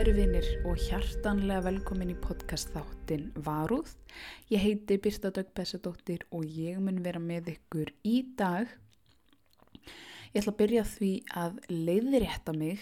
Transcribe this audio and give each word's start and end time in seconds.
kæru 0.00 0.14
vinir 0.16 0.46
og 0.64 0.78
hjartanlega 0.80 1.60
velkomin 1.66 2.08
í 2.08 2.14
podcast 2.16 2.70
þáttin 2.72 3.26
Varúð. 3.44 3.90
Ég 4.48 4.62
heiti 4.62 4.96
Birta 4.96 5.28
Dögg 5.28 5.50
Bessadóttir 5.52 6.22
og 6.32 6.46
ég 6.48 6.78
mun 6.80 7.02
vera 7.04 7.20
með 7.20 7.50
ykkur 7.52 7.90
í 8.08 8.14
dag. 8.38 8.70
Ég 10.32 10.40
ætla 10.40 10.54
að 10.54 10.58
byrja 10.62 10.86
því 10.88 11.12
að 11.42 11.60
leiðrétta 11.68 12.56
mig 12.56 12.80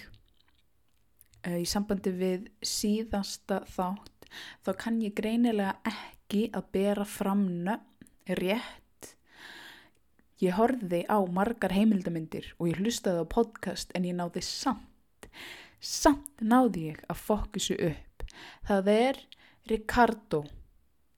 uh, 1.42 1.58
í 1.58 1.66
sambandi 1.66 2.14
við 2.14 2.46
síðasta 2.62 3.64
þátt. 3.66 4.30
Þá 4.62 4.72
kann 4.84 5.02
ég 5.02 5.18
greinilega 5.18 5.74
ekki 5.90 6.46
að 6.54 6.70
bera 6.78 7.08
fram 7.18 7.48
nöfn 7.66 8.38
rétt. 8.44 9.14
Ég 10.38 10.54
horfiði 10.54 11.02
á 11.10 11.18
margar 11.26 11.74
heimildamindir 11.74 12.52
og 12.60 12.70
ég 12.70 12.78
hlustaði 12.78 13.26
á 13.26 13.32
podcast 13.34 13.90
en 13.98 14.06
ég 14.06 14.14
náði 14.14 14.46
samt 14.46 15.26
Samt 15.78 16.42
náði 16.42 16.88
ég 16.92 17.02
að 17.06 17.20
fokkusu 17.22 17.76
upp. 17.88 18.24
Það 18.66 18.90
er 18.92 19.20
Ricardo 19.70 20.42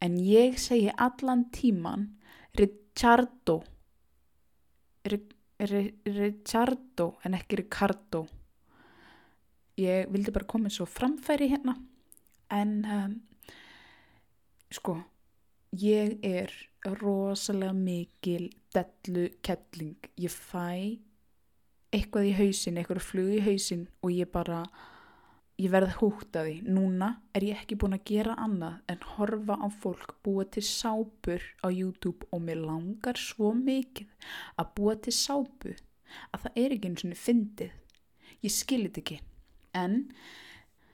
en 0.04 0.16
ég 0.20 0.58
segi 0.60 0.90
allan 0.96 1.46
tíman 1.54 2.08
Ricciardo. 2.58 3.60
Ricciardo 5.60 7.06
en 7.24 7.36
ekki 7.38 7.60
Ricardo. 7.62 8.26
Ég 9.80 10.10
vildi 10.12 10.32
bara 10.34 10.48
koma 10.48 10.68
svo 10.72 10.84
framfæri 10.88 11.48
hérna 11.52 11.76
en 12.52 12.72
um, 12.84 13.14
sko 14.70 14.98
ég 15.80 16.18
er 16.26 16.52
rosalega 17.00 17.72
mikil 17.72 18.50
dellu 18.74 19.28
kettling. 19.42 19.96
Ég 20.18 20.32
fæ 20.32 20.98
eitthvað 21.94 22.28
í 22.30 22.32
hausin, 22.38 22.78
eitthvað 22.78 23.02
flug 23.04 23.30
í 23.34 23.42
hausin 23.44 23.84
og 24.04 24.12
ég 24.14 24.30
bara, 24.32 24.62
ég 25.60 25.72
verð 25.72 25.96
húgt 26.00 26.36
að 26.38 26.48
því. 26.48 26.56
Núna 26.76 27.10
er 27.36 27.46
ég 27.48 27.62
ekki 27.62 27.78
búin 27.80 27.96
að 27.96 28.04
gera 28.10 28.36
annað 28.40 28.78
en 28.92 29.06
horfa 29.16 29.56
á 29.58 29.68
fólk 29.82 30.14
búa 30.24 30.46
til 30.46 30.64
sápur 30.66 31.42
á 31.64 31.68
YouTube 31.68 32.28
og 32.30 32.44
mér 32.46 32.62
langar 32.62 33.18
svo 33.18 33.52
mikið 33.56 34.30
að 34.56 34.70
búa 34.76 34.96
til 35.02 35.16
sápu 35.16 35.74
að 36.30 36.46
það 36.46 36.60
er 36.62 36.76
ekki 36.76 36.92
eins 36.92 37.06
og 37.06 37.18
fyndið. 37.24 37.74
Ég 38.40 38.54
skilit 38.54 39.00
ekki. 39.02 39.18
En 39.76 40.06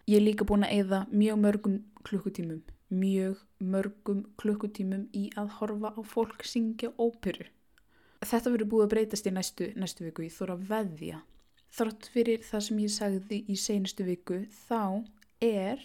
ég 0.08 0.18
er 0.18 0.24
líka 0.24 0.48
búin 0.48 0.66
að 0.66 0.80
eða 0.80 1.04
mjög 1.12 1.42
mörgum 1.44 1.76
klukkutímum, 2.06 2.62
mjög 2.88 3.44
mörgum 3.60 4.24
klukkutímum 4.40 5.06
í 5.16 5.28
að 5.36 5.52
horfa 5.60 5.92
á 5.96 6.00
fólk 6.06 6.44
syngja 6.46 6.92
óperu 6.96 7.48
þetta 8.30 8.52
verður 8.52 8.70
búið 8.72 8.84
að 8.86 8.92
breytast 8.94 9.28
í 9.28 9.32
næstu, 9.34 9.70
næstu 9.78 10.06
viku, 10.06 10.26
ég 10.26 10.34
þóra 10.34 10.56
veðja. 10.70 11.22
Þrátt 11.76 12.08
fyrir 12.12 12.44
það 12.46 12.64
sem 12.66 12.82
ég 12.82 12.92
sagði 12.94 13.40
í 13.52 13.56
seinustu 13.60 14.06
viku, 14.06 14.42
þá 14.68 15.04
er 15.44 15.82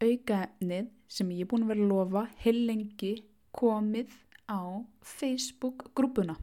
aukaefnið 0.00 0.90
sem 1.10 1.30
ég 1.34 1.44
er 1.44 1.50
búin 1.50 1.64
að 1.66 1.72
vera 1.74 1.84
að 1.84 1.92
lofa 1.92 2.24
heil 2.44 2.58
lengi 2.68 3.14
komið 3.56 4.12
á 4.50 4.82
Facebook-grúpuna. 5.04 6.36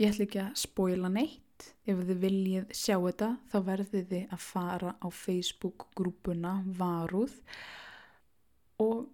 Ég 0.00 0.10
ætla 0.10 0.26
ekki 0.26 0.42
að 0.42 0.54
spóila 0.58 1.10
neitt. 1.12 1.40
Ef 1.86 2.00
þið 2.02 2.20
viljið 2.20 2.72
sjá 2.74 2.96
þetta, 2.98 3.28
þá 3.48 3.58
verðið 3.68 4.06
þið 4.10 4.32
að 4.34 4.40
fara 4.42 4.94
á 4.98 5.06
Facebook-grúpuna 5.14 6.54
Varúð 6.78 7.36
og 8.82 9.04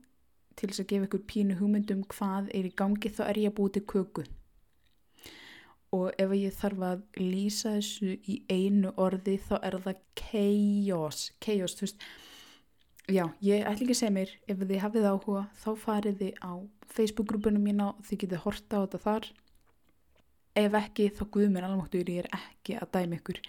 til 0.58 0.70
þess 0.70 0.82
að 0.82 0.90
gefa 0.92 1.08
ykkur 1.08 1.24
pínu 1.30 1.56
hugmyndum 1.60 2.04
hvað 2.14 2.50
er 2.56 2.68
í 2.68 2.74
gangi 2.76 3.12
þá 3.12 3.22
er 3.28 3.42
ég 3.44 3.52
að 3.52 3.56
búið 3.58 3.74
til 3.76 3.84
köku. 3.94 4.24
Og 5.96 6.10
ef 6.22 6.34
ég 6.38 6.54
þarf 6.54 6.82
að 6.86 7.04
lýsa 7.18 7.76
þessu 7.76 8.16
í 8.30 8.36
einu 8.50 8.92
orði 9.00 9.36
þá 9.42 9.56
er 9.58 9.78
það 9.86 10.02
chaos. 10.20 11.22
Chaos, 11.42 11.74
þú 11.78 11.86
veist 11.86 12.04
já, 13.10 13.24
ég 13.42 13.64
ætla 13.66 13.86
ekki 13.86 13.94
að 13.96 14.00
segja 14.02 14.14
mér 14.14 14.34
ef 14.46 14.60
þið 14.62 14.82
hafið 14.84 15.08
áhuga 15.10 15.44
þá 15.62 15.70
farið 15.84 16.20
þið 16.20 16.42
á 16.46 16.52
Facebook-grúpunum 16.94 17.64
mína 17.64 17.92
og 17.94 18.04
þið 18.06 18.22
getið 18.24 18.44
horta 18.44 18.78
á 18.78 18.82
þetta 18.84 19.02
þar 19.06 19.30
ef 20.58 20.76
ekki 20.80 21.08
þá 21.14 21.22
guður 21.30 21.52
mér 21.54 21.66
alveg 21.68 21.96
ég 22.00 22.24
er 22.24 22.28
ekki 22.36 22.76
að 22.80 22.92
dæma 22.96 23.18
ykkur. 23.20 23.40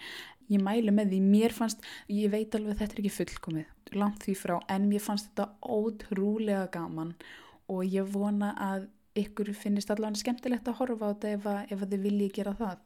Ég 0.52 0.62
mælu 0.62 0.92
með 0.94 1.12
því, 1.12 1.20
mér 1.32 1.54
fannst 1.56 1.84
ég 2.12 2.32
veit 2.32 2.54
alveg 2.54 2.78
þetta 2.78 2.96
er 2.96 3.02
ekki 3.02 3.14
fullkomið 3.16 3.96
langt 3.98 4.24
því 4.24 4.34
frá, 4.40 4.56
en 4.72 4.88
mér 4.88 5.02
fannst 5.04 5.30
þetta 5.30 5.50
ótrúlega 5.68 6.66
gaman 6.72 7.12
og 7.68 7.82
ég 7.84 8.08
vona 8.08 8.52
að 8.56 8.86
ykkur 9.20 9.52
finnist 9.56 9.90
allavega 9.92 10.22
skemmtilegt 10.22 10.68
að 10.68 10.78
horfa 10.78 11.08
á 11.08 11.12
þetta 11.12 11.32
ef, 11.36 11.46
að, 11.46 11.58
ef 11.68 11.82
að 11.84 11.92
þið 11.92 12.06
viljið 12.06 12.34
gera 12.38 12.54
það. 12.56 12.78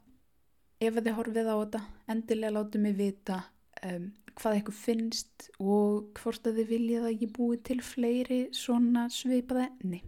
Ef 0.77 0.99
þið 0.99 1.15
horfið 1.17 1.47
á 1.47 1.55
þetta 1.55 1.83
endilega 2.13 2.55
látu 2.57 2.81
mig 2.83 2.97
vita 2.97 3.39
um, 3.87 4.11
hvað 4.37 4.59
ykkur 4.59 4.77
finnst 4.77 5.47
og 5.57 6.11
hvort 6.19 6.49
að 6.49 6.61
þið 6.61 6.71
viljið 6.75 7.07
að 7.07 7.23
ég 7.23 7.33
búi 7.33 7.57
til 7.65 7.79
fleiri 7.81 8.41
svona 8.55 9.07
sveipaða 9.13 9.69
enni 9.71 10.03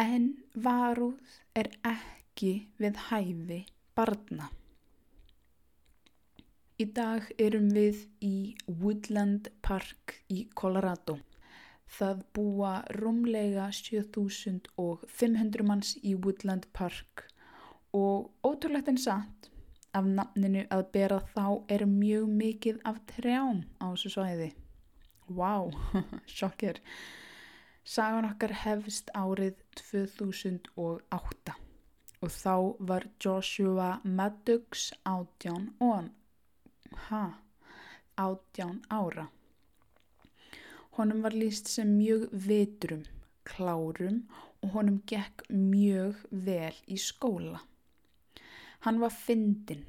en 0.00 0.32
varúð 0.58 1.38
er 1.54 1.70
ekki 1.86 2.23
við 2.82 3.00
hæfi 3.08 3.64
barna 3.94 4.50
Í 6.74 6.88
dag 6.90 7.28
erum 7.38 7.68
við 7.70 8.00
í 8.26 8.56
Woodland 8.66 9.46
Park 9.62 10.16
í 10.26 10.40
Colorado. 10.58 11.20
Það 11.86 12.24
búa 12.34 12.72
rómlega 12.96 13.68
7500 13.70 15.62
manns 15.68 15.92
í 16.02 16.16
Woodland 16.18 16.66
Park 16.74 17.28
og 17.94 18.32
ótrúlegt 18.42 18.90
en 18.90 18.98
satt 18.98 19.48
af 19.94 20.08
nafninu 20.18 20.64
að 20.74 20.82
bera 20.96 21.20
þá 21.36 21.46
er 21.76 21.86
mjög 21.86 22.26
mikið 22.42 22.80
af 22.90 22.98
trjám 23.12 23.62
á 23.78 23.94
þessu 23.94 24.10
svæði. 24.16 24.50
Vá, 25.28 25.62
wow, 25.62 25.70
sjokkir. 26.36 26.82
Sagan 27.86 28.26
okkar 28.32 28.50
hefst 28.64 29.14
árið 29.14 29.62
2008 29.78 31.63
og 32.24 32.30
þá 32.32 32.56
var 32.88 33.04
Joshua 33.20 33.88
Maddox 34.02 34.92
átján 35.04 35.64
hann 35.80 36.06
ha, 37.08 37.24
átján 38.16 38.78
ára. 38.88 39.26
Honum 40.96 41.20
var 41.22 41.34
líst 41.36 41.68
sem 41.68 41.90
mjög 41.98 42.28
vitrum, 42.32 43.02
klárum 43.44 44.22
og 44.62 44.70
honum 44.76 45.02
gekk 45.10 45.44
mjög 45.50 46.22
vel 46.30 46.78
í 46.88 46.96
skóla. 46.96 47.60
Hann 48.86 49.00
var 49.02 49.12
fyndin, 49.12 49.84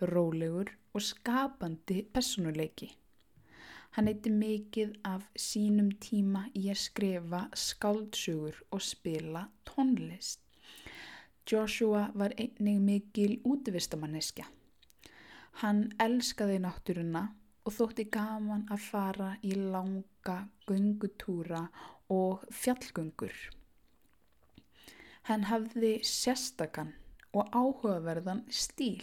rólegur 0.00 0.74
og 0.92 1.04
skapandi 1.04 2.02
personuleiki. 2.12 2.90
Hann 3.96 4.10
eitti 4.12 4.34
mikið 4.34 4.98
af 5.08 5.24
sínum 5.40 5.88
tíma 6.04 6.44
í 6.52 6.68
að 6.68 6.82
skrifa 6.82 7.46
skáldsögur 7.56 8.60
og 8.68 8.84
spila 8.84 9.46
tónlist. 9.64 10.47
Joshua 11.48 12.10
var 12.14 12.34
einnig 12.36 12.80
mikil 12.80 13.38
útvistamanniska. 13.48 14.44
Hann 15.62 15.86
elskaði 15.96 16.58
náttúruna 16.60 17.22
og 17.64 17.72
þótti 17.72 18.04
gaman 18.12 18.66
að 18.68 18.82
fara 18.84 19.28
í 19.40 19.54
langa 19.56 20.42
gungutúra 20.68 21.62
og 22.12 22.44
fjallgungur. 22.52 23.32
Hann 25.28 25.46
hafði 25.48 25.94
sérstakann 26.04 26.92
og 27.32 27.48
áhugaverðan 27.56 28.44
stíl. 28.52 29.00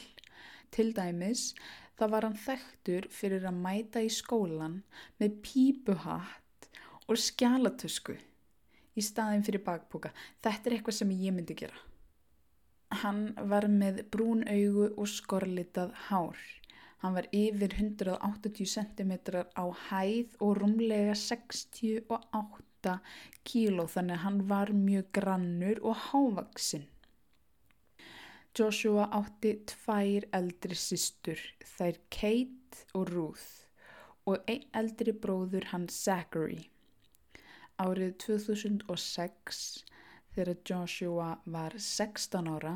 Til 0.69 0.93
dæmis 0.93 1.47
þá 1.97 2.05
var 2.13 2.29
hann 2.29 2.37
þekktur 2.45 3.09
fyrir 3.09 3.49
að 3.49 3.59
mæta 3.65 4.05
í 4.05 4.13
skólan 4.13 4.83
með 5.17 5.41
pípuhatt 5.49 6.69
og 7.09 7.17
skjálatösku 7.25 8.19
í 8.95 9.01
staðin 9.01 9.45
fyrir 9.45 9.65
bakboka. 9.65 10.13
Þetta 10.45 10.69
er 10.69 10.77
eitthvað 10.77 10.99
sem 11.01 11.17
ég 11.17 11.33
myndi 11.33 11.57
gera. 11.57 11.94
Hann 13.01 13.33
var 13.51 13.65
með 13.71 14.03
brún 14.13 14.43
augu 14.47 14.85
og 14.93 15.07
skorlitað 15.11 15.91
hár. 16.07 16.37
Hann 17.03 17.15
var 17.17 17.27
yfir 17.35 17.73
180 17.75 18.69
cm 18.71 19.11
á 19.53 19.65
hæð 19.87 20.35
og 20.39 20.57
rúmlega 20.61 21.15
68 21.19 22.95
kíló 23.49 23.85
þannig 23.95 24.15
að 24.17 24.23
hann 24.25 24.39
var 24.49 24.71
mjög 24.73 25.09
grannur 25.17 25.81
og 25.83 25.99
hávaksinn. 26.07 26.87
Joshua 28.55 29.09
átti 29.19 29.51
tvær 29.67 30.29
eldri 30.37 30.77
sýstur, 30.79 31.41
þær 31.75 31.97
Kate 32.09 32.85
og 32.95 33.11
Ruth 33.11 33.65
og 34.25 34.45
einn 34.49 34.63
eldri 34.79 35.11
bróður 35.11 35.67
hann 35.73 35.89
Zachary. 35.91 36.63
Árið 37.77 38.15
2006 38.23 39.65
Þegar 40.35 40.57
Joshua 40.67 41.27
var 41.47 41.77
16 41.79 42.49
ára 42.51 42.73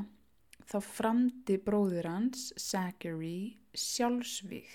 þá 0.70 0.78
framdi 0.86 1.58
bróður 1.60 2.08
hans, 2.08 2.54
Zachary, 2.56 3.60
sjálfsvík. 3.76 4.70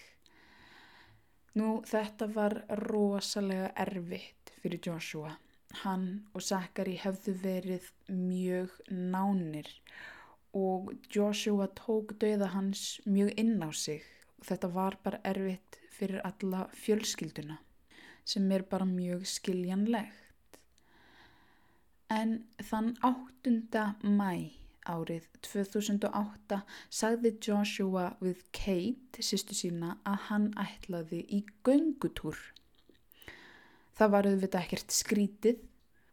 Nú 1.57 1.79
þetta 1.89 2.29
var 2.35 2.59
rosalega 2.83 3.71
erfitt 3.87 4.53
fyrir 4.61 4.83
Joshua. 4.85 5.33
Hann 5.85 6.27
og 6.35 6.45
Zachary 6.45 6.99
hefðu 7.01 7.35
verið 7.41 7.89
mjög 8.11 8.75
nánir 8.91 9.71
og 10.55 10.93
Joshua 11.11 11.71
tók 11.79 12.19
döða 12.21 12.53
hans 12.53 13.01
mjög 13.07 13.33
inn 13.41 13.57
á 13.65 13.73
sig 13.73 14.05
þetta 14.45 14.69
var 14.75 14.99
bara 15.03 15.23
erfitt 15.25 15.79
fyrir 15.95 16.21
alla 16.27 16.67
fjölskylduna 16.77 17.57
sem 18.25 18.53
er 18.53 18.65
bara 18.69 18.87
mjög 18.89 19.27
skiljanlegt. 19.29 20.24
En 22.15 22.35
þann 22.63 22.93
8. 23.07 23.81
mæ 24.07 24.53
árið 24.87 25.25
2008 25.47 26.59
sagði 26.93 27.33
Joshua 27.47 28.05
við 28.21 28.43
Kate, 28.55 29.25
sýstu 29.25 29.57
sína, 29.57 29.97
að 30.07 30.19
hann 30.29 30.47
ætlaði 30.61 31.23
í 31.33 31.41
göngutúr. 31.67 32.39
Það 33.99 34.13
var 34.15 34.29
auðvitað 34.31 34.61
ekkert 34.61 34.95
skrítið, 34.95 35.65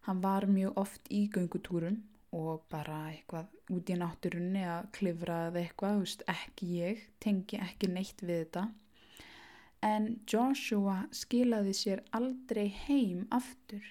hann 0.07 0.23
var 0.23 0.47
mjög 0.49 0.81
oft 0.81 1.11
í 1.13 1.21
göngutúrum 1.35 2.01
og 2.31 2.65
bara 2.71 3.03
eitthvað 3.11 3.75
út 3.75 3.91
í 3.91 3.97
náttúrunni 3.99 4.65
að 4.73 4.89
klifra 4.97 5.39
eða 5.49 5.65
eitthvað, 5.65 6.03
veist, 6.05 6.25
ekki 6.31 6.73
ég, 6.79 7.07
tengi 7.21 7.59
ekki 7.61 7.91
neitt 7.91 8.23
við 8.23 8.45
þetta. 8.45 8.69
En 9.85 10.13
Joshua 10.29 11.01
skilaði 11.13 11.73
sér 11.75 12.05
aldrei 12.15 12.69
heim 12.85 13.27
aftur 13.33 13.83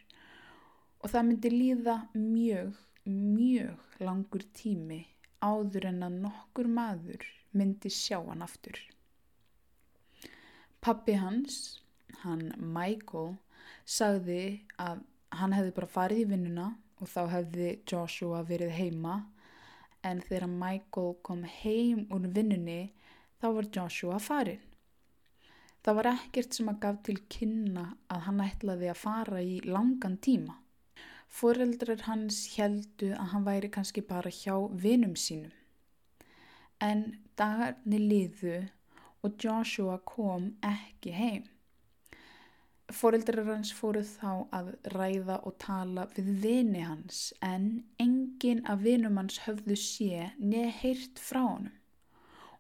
og 1.01 1.11
það 1.13 1.27
myndi 1.29 1.51
líða 1.53 1.97
mjög, 2.15 2.75
mjög 3.09 4.01
langur 4.05 4.45
tími 4.57 5.01
áður 5.41 5.89
en 5.91 6.03
að 6.05 6.19
nokkur 6.27 6.69
maður 6.69 7.25
myndi 7.57 7.91
sjá 7.93 8.19
hann 8.21 8.45
aftur. 8.45 8.77
Pappi 10.81 11.17
hans, 11.21 11.81
hann 12.23 12.51
Michael, 12.57 13.35
sagði 13.85 14.63
að 14.81 15.03
hann 15.41 15.55
hefði 15.57 15.75
bara 15.77 15.93
farið 15.95 16.23
í 16.23 16.31
vinnuna 16.35 16.71
og 17.01 17.09
þá 17.09 17.21
hefði 17.35 17.69
Joshua 17.89 18.41
verið 18.49 18.73
heima 18.77 19.21
en 20.07 20.21
þegar 20.25 20.49
Michael 20.53 21.15
kom 21.27 21.45
heim 21.45 22.07
úr 22.13 22.29
vinnunni 22.35 22.93
þá 23.41 23.47
var 23.57 23.69
Joshua 23.77 24.19
farin. 24.21 24.61
Það 25.81 25.97
var 25.97 26.09
ekkert 26.11 26.57
sem 26.57 26.69
að 26.69 26.81
gaf 26.83 26.97
til 27.07 27.17
kynna 27.33 27.87
að 28.13 28.25
hann 28.27 28.43
ætlaði 28.45 28.91
að 28.93 28.99
fara 29.01 29.41
í 29.41 29.61
langan 29.65 30.19
tíma. 30.21 30.59
Fóreldrar 31.31 32.03
hans 32.09 32.43
heldu 32.57 33.13
að 33.15 33.31
hann 33.33 33.47
væri 33.47 33.71
kannski 33.71 34.03
bara 34.03 34.33
hjá 34.35 34.57
vinum 34.83 35.15
sínum. 35.15 35.55
En 36.83 37.05
dagarni 37.39 38.01
liðu 38.03 38.59
og 39.23 39.37
Joshua 39.45 39.99
kom 40.05 40.51
ekki 40.67 41.15
heim. 41.15 41.45
Fóreldrar 42.91 43.47
hans 43.47 43.71
fóruð 43.77 44.09
þá 44.19 44.31
að 44.59 44.71
ræða 44.97 45.37
og 45.47 45.55
tala 45.63 46.09
við 46.17 46.31
vini 46.43 46.81
hans 46.83 47.29
en 47.47 47.69
engin 48.03 48.65
af 48.67 48.83
vinum 48.83 49.21
hans 49.21 49.39
höfðu 49.45 49.77
sé 49.79 50.33
neð 50.39 50.73
heyrt 50.81 51.23
frá 51.23 51.45
honum. 51.45 51.77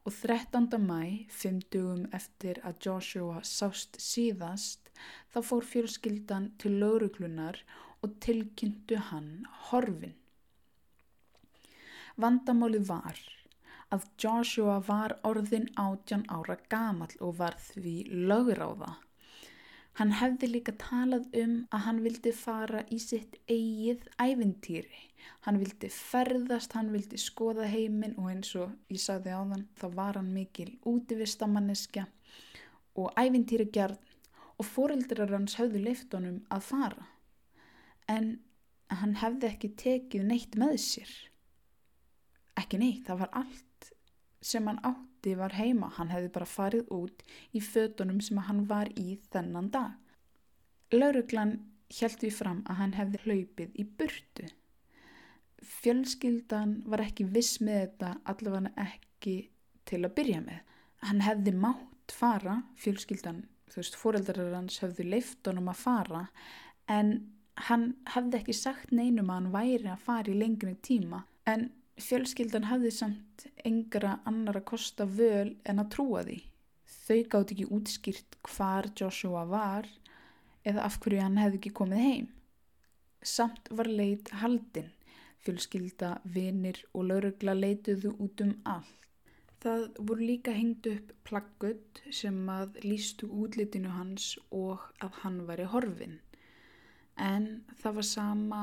Og 0.07 0.15
13. 0.17 0.71
mæ, 0.81 1.27
fimm 1.29 1.59
dugum 1.73 2.07
eftir 2.17 2.63
að 2.65 2.79
Joshua 2.87 3.43
sást 3.45 3.99
síðast, 4.01 4.89
þá 5.29 5.43
fór 5.45 5.67
fjölskyldan 5.67 6.47
til 6.63 6.79
lauruglunar 6.81 7.59
og 8.05 8.17
tilkynntu 8.25 8.99
hann 9.11 9.31
horfin. 9.69 10.17
Vandamálið 12.21 12.89
var 12.89 13.21
að 13.95 14.07
Joshua 14.23 14.79
var 14.87 15.17
orðin 15.27 15.69
átjan 15.81 16.27
ára 16.31 16.57
gamal 16.73 17.13
og 17.21 17.39
var 17.39 17.57
því 17.71 17.95
lögráða. 18.31 18.97
Hann 19.99 20.13
hefði 20.17 20.49
líka 20.49 20.73
talað 20.81 21.27
um 21.37 21.55
að 21.75 21.83
hann 21.87 22.03
vildi 22.05 22.33
fara 22.37 22.85
í 22.95 23.01
sitt 23.03 23.35
eigið 23.51 24.07
ævintýri. 24.23 25.01
Hann 25.45 25.59
vildi 25.61 25.91
ferðast, 25.93 26.77
hann 26.77 26.93
vildi 26.95 27.19
skoða 27.21 27.67
heiminn 27.69 28.15
og 28.17 28.31
eins 28.33 28.55
og 28.57 28.71
ég 28.93 29.03
sagði 29.03 29.35
á 29.35 29.43
þann 29.43 29.67
þá 29.81 29.87
var 29.99 30.21
hann 30.21 30.31
mikil 30.37 30.71
útivistamanniska 30.89 32.07
og 33.01 33.11
ævintýri 33.19 33.69
gjarn 33.75 33.99
og 34.57 34.69
fóreldrar 34.69 35.35
hans 35.35 35.59
höfðu 35.61 35.83
leiftunum 35.89 36.41
að 36.53 36.67
fara 36.71 37.09
en 38.11 38.31
hann 38.91 39.17
hefði 39.21 39.51
ekki 39.53 39.73
tekið 39.79 40.27
neitt 40.27 40.57
með 40.59 40.77
sér. 40.83 41.11
Ekki 42.59 42.81
neitt, 42.81 43.05
það 43.07 43.23
var 43.25 43.35
allt 43.43 43.91
sem 44.41 44.67
hann 44.67 44.81
átti 44.87 45.35
var 45.39 45.55
heima, 45.55 45.91
hann 45.97 46.11
hefði 46.13 46.31
bara 46.35 46.49
farið 46.49 46.91
út 46.97 47.25
í 47.57 47.63
fötunum 47.63 48.21
sem 48.25 48.41
hann 48.49 48.65
var 48.71 48.91
í 48.99 49.19
þennan 49.33 49.71
dag. 49.75 49.93
Lauruglan 50.91 51.59
held 51.91 52.25
við 52.25 52.35
fram 52.35 52.65
að 52.67 52.81
hann 52.81 52.97
hefði 52.99 53.23
hlaupið 53.27 53.79
í 53.79 53.87
burtu. 53.99 54.49
Fjölskyldan 55.81 56.81
var 56.89 57.05
ekki 57.05 57.29
viss 57.31 57.61
með 57.61 57.83
þetta, 57.85 58.15
allavega 58.33 58.73
ekki 58.87 59.37
til 59.89 60.03
að 60.07 60.15
byrja 60.17 60.43
með. 60.45 60.61
Hann 61.05 61.23
hefði 61.25 61.55
mátt 61.57 62.15
fara, 62.15 62.57
fjölskyldan, 62.81 63.45
þú 63.71 63.83
veist, 63.83 63.99
fóreldarar 64.01 64.57
hans 64.57 64.81
hefði 64.83 65.07
leift 65.13 65.47
honum 65.47 65.71
að 65.71 65.83
fara, 65.85 66.25
en 66.91 67.13
Hann 67.69 67.91
hefði 68.09 68.39
ekki 68.39 68.55
sagt 68.57 68.93
neinum 68.95 69.29
að 69.29 69.37
hann 69.37 69.53
væri 69.53 69.89
að 69.93 70.05
fara 70.07 70.33
í 70.33 70.37
lengri 70.39 70.73
tíma 70.87 71.25
en 71.51 71.67
fjölskyldan 72.01 72.69
hefði 72.71 72.93
samt 72.97 73.45
engra 73.69 74.15
annar 74.31 74.61
að 74.61 74.69
kosta 74.71 75.05
völ 75.05 75.51
en 75.69 75.83
að 75.83 75.91
trúa 75.95 76.23
því. 76.29 76.39
Þau 77.07 77.19
gátt 77.35 77.53
ekki 77.55 77.67
útskýrt 77.77 78.39
hvar 78.49 78.89
Joshua 79.01 79.43
var 79.51 79.89
eða 80.65 80.87
af 80.87 80.97
hverju 81.03 81.21
hann 81.25 81.41
hefði 81.41 81.61
ekki 81.61 81.75
komið 81.83 82.05
heim. 82.07 82.31
Samt 83.35 83.69
var 83.77 83.91
leit 84.01 84.33
haldinn, 84.41 84.89
fjölskylda, 85.45 86.15
vinir 86.25 86.81
og 86.95 87.11
laurugla 87.11 87.57
leituðu 87.59 88.15
út 88.25 88.41
um 88.47 88.55
allt. 88.65 88.97
Það 89.61 89.87
voru 90.09 90.25
líka 90.25 90.57
hengt 90.57 90.87
upp 90.89 91.13
plaggut 91.29 92.01
sem 92.17 92.41
að 92.49 92.81
lístu 92.87 93.29
útlitinu 93.29 93.93
hans 93.93 94.33
og 94.49 94.89
að 95.05 95.21
hann 95.21 95.43
væri 95.51 95.69
horfinn 95.75 96.17
en 97.21 97.49
það 97.83 97.97
var 97.99 98.09
sama 98.09 98.61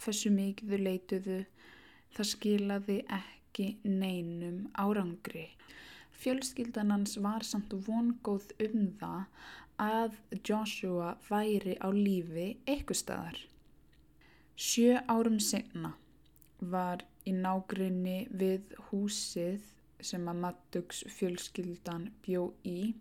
hversu 0.00 0.32
mikið 0.32 0.72
þau 0.72 0.82
leituðu, 0.86 1.38
það 2.16 2.30
skilaði 2.32 2.98
ekki 3.20 3.66
neinum 3.84 4.60
árangri. 4.80 5.46
Fjölskyldan 6.20 6.92
hans 6.92 7.16
var 7.24 7.44
samt 7.46 7.72
vongóð 7.86 8.50
um 8.66 8.88
það 9.00 9.46
að 9.80 10.16
Joshua 10.44 11.14
væri 11.28 11.76
á 11.80 11.88
lífi 11.92 12.48
eitthvað 12.68 13.00
staðar. 13.00 13.38
Sjö 14.60 15.00
árum 15.08 15.38
senna 15.40 15.94
var 16.60 17.04
í 17.24 17.32
nágrinni 17.32 18.26
við 18.42 18.74
húsið 18.90 19.64
sem 20.04 20.28
að 20.28 20.42
Mattux 20.44 21.04
fjölskyldan 21.16 22.10
bjó 22.24 22.50
í 22.68 22.92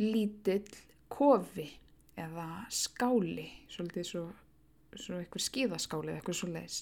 lítill 0.00 0.66
kofi 1.10 1.68
eða 2.20 2.46
skáli, 2.74 3.48
svolítið 3.72 4.08
svo, 4.08 4.24
svo 4.94 5.20
eitthvað 5.20 5.46
skíðaskáli 5.46 6.12
eða 6.12 6.20
eitthvað 6.20 6.40
svo 6.40 6.50
leiðis. 6.54 6.80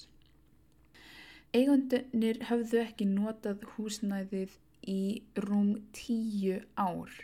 Eigundunir 1.56 2.42
höfðu 2.50 2.82
ekki 2.82 3.06
notað 3.08 3.62
húsnæðið 3.74 4.58
í 4.88 5.00
rúm 5.44 5.70
tíu 5.96 6.58
ár 6.76 7.14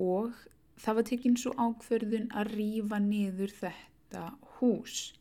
og 0.00 0.36
það 0.82 0.98
var 0.98 1.08
tekinn 1.08 1.38
svo 1.40 1.52
ákverðun 1.56 2.28
að 2.36 2.52
rýfa 2.56 3.00
niður 3.02 3.54
þetta 3.62 4.26
hús. 4.58 5.12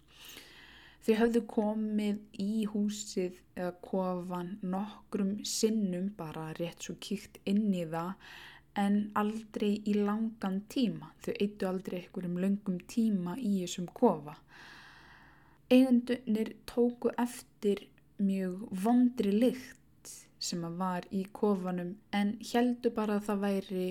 Þau 1.02 1.14
höfðu 1.18 1.42
komið 1.50 2.42
í 2.44 2.66
húsið 2.70 3.40
eða 3.56 3.72
kofan 3.86 4.52
nokkrum 4.62 5.38
sinnum 5.48 6.12
bara 6.18 6.52
rétt 6.60 6.86
svo 6.86 6.98
kýkt 7.02 7.40
inn 7.50 7.72
í 7.74 7.88
það 7.90 8.14
en 8.80 9.12
aldrei 9.20 9.82
í 9.86 9.96
langan 9.98 10.62
tíma. 10.72 11.12
Þau 11.24 11.34
eittu 11.34 11.68
aldrei 11.68 12.02
einhverjum 12.02 12.40
löngum 12.44 12.80
tíma 12.88 13.36
í 13.38 13.62
þessum 13.62 13.90
kofa. 13.94 14.38
Eigendunir 15.72 16.56
tóku 16.68 17.12
eftir 17.20 17.86
mjög 18.22 18.68
vondri 18.84 19.32
lykt 19.32 20.14
sem 20.42 20.64
var 20.78 21.06
í 21.14 21.24
kofanum 21.32 21.96
en 22.18 22.36
heldu 22.52 22.92
bara 22.96 23.20
að 23.20 23.28
það 23.30 23.44
væri 23.46 23.88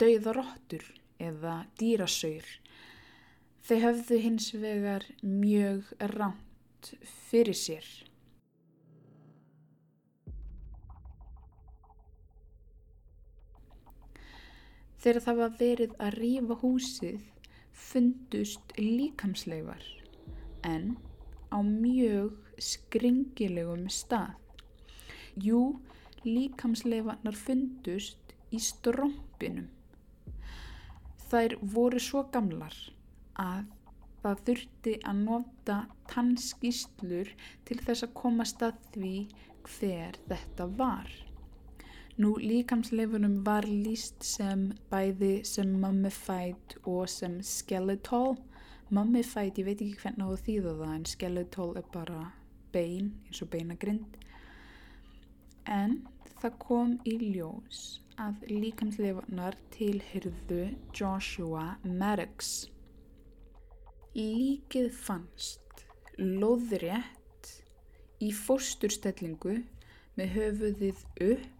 dauðarottur 0.00 0.86
eða 1.20 1.56
dýrasaur. 1.78 2.46
Þau 3.66 3.76
höfðu 3.84 4.20
hins 4.24 4.52
vegar 4.56 5.04
mjög 5.22 5.90
ránt 6.14 6.94
fyrir 7.28 7.56
sér. 7.56 7.84
Þegar 15.00 15.24
það 15.24 15.38
var 15.40 15.52
verið 15.60 15.92
að 15.96 16.16
rýfa 16.20 16.56
húsið 16.60 17.20
fundust 17.72 18.74
líkamsleifar 18.76 19.84
en 20.68 20.96
á 21.48 21.58
mjög 21.64 22.36
skringilegum 22.60 23.86
stað. 23.88 24.36
Jú, 25.40 25.80
líkamsleifarnar 26.26 27.38
fundust 27.38 28.34
í 28.52 28.60
strómpinum. 28.60 29.70
Þær 31.30 31.56
voru 31.74 32.02
svo 32.02 32.26
gamlar 32.34 32.76
að 33.40 33.70
það 34.20 34.44
þurfti 34.46 34.94
að 35.06 35.24
nota 35.24 35.76
tannskýslur 36.12 37.32
til 37.64 37.78
þess 37.80 38.04
að 38.04 38.16
komast 38.20 38.64
að 38.66 38.76
því 38.92 39.14
hver 39.64 40.18
þetta 40.28 40.66
var. 40.76 41.08
Nú 42.20 42.34
líkamsleifunum 42.36 43.38
var 43.46 43.64
líst 43.64 44.26
sem 44.28 44.66
bæði 44.90 45.38
sem 45.48 45.70
mummified 45.80 46.74
og 46.84 47.06
sem 47.08 47.38
skeletal. 47.40 48.34
Mummified, 48.92 49.56
ég 49.56 49.64
veit 49.64 49.80
ekki 49.80 50.02
hvernig 50.02 50.26
það 50.28 50.42
þýða 50.48 50.74
það 50.80 50.90
en 50.96 51.06
skeletal 51.08 51.68
er 51.80 51.86
bara 51.94 52.24
bein 52.74 53.06
eins 53.24 53.40
og 53.40 53.48
beinagrind. 53.54 54.18
En 55.64 55.94
það 56.42 56.58
kom 56.64 56.92
í 57.08 57.14
ljós 57.22 57.78
að 58.20 58.42
líkamsleifunar 58.50 59.56
tilhyrðu 59.72 60.58
Joshua 60.92 61.62
Maddox. 61.86 62.50
Líkið 64.18 64.90
fannst 65.06 65.86
loðrétt 66.20 67.54
í 68.20 68.28
fórsturstellingu 68.42 69.56
með 70.20 70.36
höfuðið 70.36 71.06
upp 71.30 71.56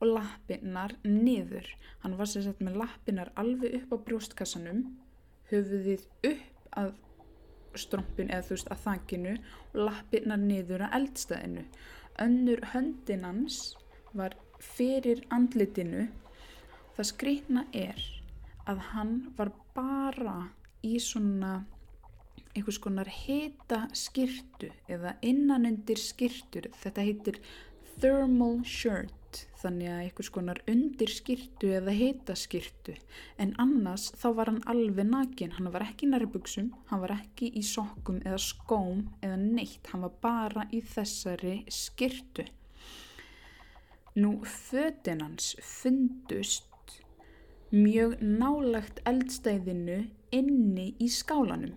og 0.00 0.08
lappinnar 0.14 0.96
niður. 1.04 1.66
Hann 2.02 2.16
var 2.18 2.28
sér 2.30 2.46
sett 2.48 2.62
með 2.64 2.80
lappinnar 2.80 3.32
alveg 3.40 3.76
upp 3.80 3.94
á 3.94 3.96
brjóstkassanum, 4.08 4.84
höfuðið 5.52 6.06
upp 6.30 6.76
að 6.80 6.94
strompin 7.78 8.30
eða 8.32 8.46
þú 8.48 8.56
veist 8.56 8.70
að 8.72 8.84
þakkinu 8.86 9.34
og 9.38 9.82
lappinnar 9.86 10.40
niður 10.40 10.86
að 10.86 10.96
eldstæðinu. 11.00 11.66
Önnur 12.20 12.64
höndinans 12.72 13.60
var 14.16 14.34
fyrir 14.60 15.22
andlitinu. 15.34 16.08
Það 16.96 17.10
skrikna 17.12 17.66
er 17.76 18.00
að 18.68 18.82
hann 18.92 19.14
var 19.36 19.52
bara 19.76 20.38
í 20.86 20.96
svona 21.02 21.60
einhvers 22.56 22.80
konar 22.82 23.08
hita 23.12 23.84
skirtu 23.94 24.72
eða 24.90 25.14
innanundir 25.22 26.00
skirtur. 26.00 26.66
Þetta 26.82 27.06
heitir 27.06 27.40
thermal 28.00 28.60
shirt 28.66 29.14
þannig 29.60 29.90
að 29.92 30.02
einhvers 30.04 30.30
konar 30.34 30.60
undir 30.70 31.12
skirtu 31.12 31.72
eða 31.78 31.94
heita 31.96 32.36
skirtu 32.38 32.94
en 33.42 33.52
annars 33.62 34.10
þá 34.20 34.28
var 34.38 34.52
hann 34.52 34.62
alveg 34.72 35.10
nakin 35.10 35.56
hann 35.58 35.72
var 35.74 35.86
ekki 35.86 36.08
í 36.08 36.12
nærbuksum, 36.14 36.70
hann 36.90 37.04
var 37.04 37.16
ekki 37.18 37.50
í 37.56 37.64
sokkum 37.66 38.22
eða 38.24 38.40
skóm 38.42 39.04
eða 39.22 39.36
neitt. 39.40 39.84
Hann 39.92 40.06
var 40.06 40.16
bara 40.22 40.66
í 40.74 40.80
þessari 40.84 41.60
skirtu 41.70 42.46
nú 44.18 44.40
fötin 44.44 45.22
hans 45.22 45.54
fundust 45.62 46.66
mjög 47.70 48.16
nálagt 48.20 48.98
eldstæðinu 49.06 50.00
inni 50.34 50.88
í 50.98 51.06
skálanum. 51.10 51.76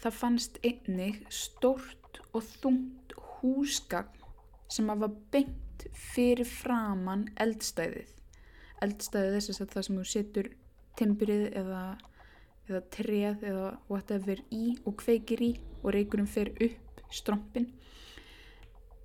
Það 0.00 0.16
fannst 0.16 0.56
einnig 0.64 1.20
stort 1.28 2.22
og 2.32 2.46
þungt 2.62 3.12
húsgagn 3.40 4.24
sem 4.72 4.88
hafa 4.88 5.10
beint 5.32 5.69
fyrir 5.94 6.48
framann 6.48 7.28
eldstæðið. 7.40 8.12
Eldstæðið 8.84 9.36
þess 9.36 9.62
að 9.62 9.72
það 9.74 9.86
sem 9.86 9.98
þú 10.00 10.06
setur 10.12 10.50
timbrið 11.00 11.44
eða, 11.60 11.82
eða 12.68 12.80
treð 12.96 13.44
eða 13.52 13.68
whatever 13.88 14.42
í 14.54 14.64
og 14.84 14.96
kveikir 15.02 15.44
í 15.44 15.50
og 15.82 15.92
reykurum 15.96 16.28
fer 16.30 16.52
upp 16.56 17.04
strompin. 17.14 17.70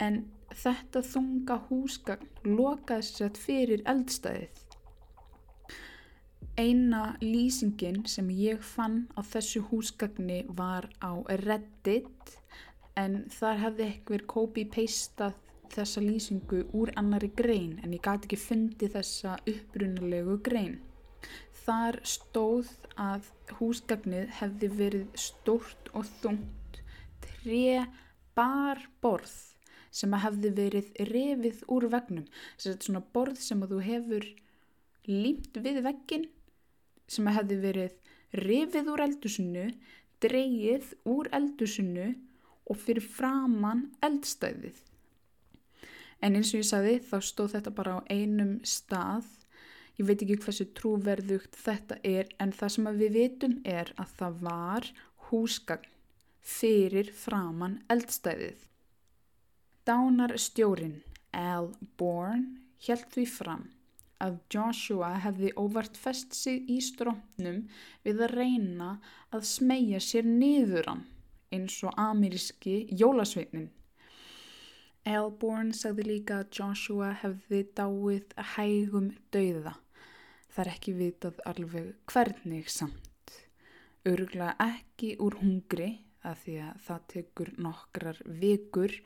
En 0.02 0.26
þetta 0.56 1.02
þunga 1.06 1.60
húsgagn 1.70 2.30
lokaði 2.48 3.08
sér 3.08 3.18
sett 3.24 3.42
fyrir 3.42 3.84
eldstæðið. 3.90 4.62
Eina 6.56 7.18
lýsingin 7.20 8.06
sem 8.08 8.30
ég 8.32 8.62
fann 8.64 9.10
á 9.20 9.22
þessu 9.28 9.66
húsgagni 9.68 10.46
var 10.56 10.88
á 11.04 11.20
Reddit 11.44 12.38
en 12.96 13.26
þar 13.28 13.60
hefði 13.60 13.88
eitthvað 13.90 14.24
copy-pastað 14.32 15.36
þessa 15.74 16.04
lýsingu 16.04 16.62
úr 16.78 16.92
annari 17.00 17.32
grein 17.36 17.80
en 17.84 17.94
ég 17.96 18.04
gæti 18.06 18.30
ekki 18.30 18.40
fundið 18.42 18.96
þessa 18.98 19.38
upprunalegu 19.52 20.38
grein. 20.46 20.78
Þar 21.66 21.98
stóð 22.06 22.70
að 23.02 23.32
húsgagnið 23.58 24.32
hefði 24.40 24.70
verið 24.78 25.18
stórt 25.18 25.90
og 25.98 26.06
þungt, 26.22 26.80
tre 27.26 27.86
bar 28.38 28.84
borð 29.02 29.34
sem 29.96 30.14
að 30.14 30.26
hefði 30.28 30.52
verið 30.60 30.90
revið 31.10 31.62
úr 31.72 31.88
vegnum. 31.94 32.28
Þetta 32.60 32.76
er 32.76 32.88
svona 32.90 33.04
borð 33.16 33.42
sem 33.42 33.64
að 33.64 33.76
þú 33.76 33.82
hefur 33.90 34.28
límt 35.10 35.62
við 35.66 35.82
veggin 35.86 36.28
sem 37.08 37.28
að 37.30 37.38
hefði 37.40 37.60
verið 37.64 38.02
revið 38.36 38.92
úr 38.92 39.06
eldusinu, 39.06 39.68
dreyið 40.24 40.92
úr 41.10 41.30
eldusinu 41.38 42.10
og 42.66 42.80
fyrir 42.82 43.06
framann 43.06 43.88
eldstæðið. 44.06 44.78
En 46.26 46.34
eins 46.34 46.52
og 46.56 46.64
ég 46.64 46.66
sagði 46.66 46.94
þá 47.06 47.18
stóð 47.22 47.52
þetta 47.54 47.72
bara 47.78 47.98
á 47.98 48.08
einum 48.10 48.56
stað. 48.66 49.28
Ég 50.00 50.08
veit 50.10 50.24
ekki 50.26 50.40
hversu 50.42 50.66
trúverðugt 50.78 51.58
þetta 51.62 52.00
er 52.04 52.32
en 52.42 52.54
það 52.56 52.74
sem 52.76 52.88
við 53.02 53.18
vitum 53.20 53.60
er 53.64 53.92
að 54.02 54.16
það 54.20 54.40
var 54.48 54.88
húsgagn 55.30 55.92
fyrir 56.46 57.12
framann 57.14 57.78
eldstæðið. 57.94 58.58
Dánarstjórin 59.86 60.98
Al 61.38 61.72
Bourne 62.00 62.58
held 62.88 63.08
því 63.14 63.26
fram 63.30 63.64
að 64.26 64.38
Joshua 64.54 65.12
hefði 65.22 65.52
óvart 65.60 65.98
fest 66.00 66.34
sig 66.34 66.66
í 66.72 66.80
stróknum 66.82 67.66
við 68.06 68.22
að 68.26 68.36
reyna 68.40 68.92
að 69.36 69.48
smegja 69.50 70.02
sér 70.02 70.28
niður 70.30 70.90
hann 70.90 71.04
eins 71.54 71.78
og 71.86 71.94
ameríski 72.02 72.86
jólasveitnin. 72.98 73.70
Elborn 75.06 75.68
sagði 75.78 76.04
líka 76.08 76.40
að 76.42 76.56
Joshua 76.58 77.12
hefði 77.22 77.60
dáið 77.78 78.32
hægum 78.56 79.12
dauða. 79.30 79.76
Það 80.50 80.62
er 80.64 80.70
ekki 80.72 80.94
vitað 80.98 81.42
alveg 81.52 81.92
hvernig 82.10 82.72
samt. 82.74 83.36
Örgla 84.10 84.56
ekki 84.66 85.12
úr 85.22 85.38
hungri 85.44 85.92
að 86.26 86.42
því 86.42 86.56
að 86.66 86.82
það 86.88 87.06
tekur 87.14 87.54
nokkrar 87.68 88.24
vikur, 88.42 88.98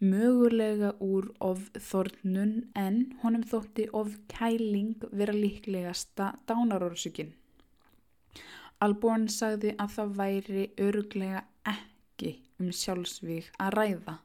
mögulega 0.00 0.94
úr 1.04 1.28
ofþornun 1.44 2.56
en 2.72 2.98
honum 3.20 3.44
þótti 3.44 3.90
ofkæling 3.92 5.04
vera 5.12 5.36
líklegasta 5.36 6.32
dánarórsökin. 6.48 7.36
Alborn 8.80 9.28
sagði 9.28 9.76
að 9.76 9.96
það 9.98 10.16
væri 10.24 10.66
örglega 10.88 11.44
ekki 11.68 12.38
um 12.60 12.72
sjálfsvík 12.72 13.52
að 13.60 13.76
ræða 13.76 14.18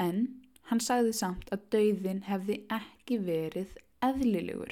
en 0.00 0.41
Hann 0.72 0.80
sagði 0.80 1.10
samt 1.12 1.50
að 1.52 1.64
dauðin 1.74 2.22
hefði 2.24 2.54
ekki 2.72 3.18
verið 3.20 3.74
eðlilegur. 4.00 4.70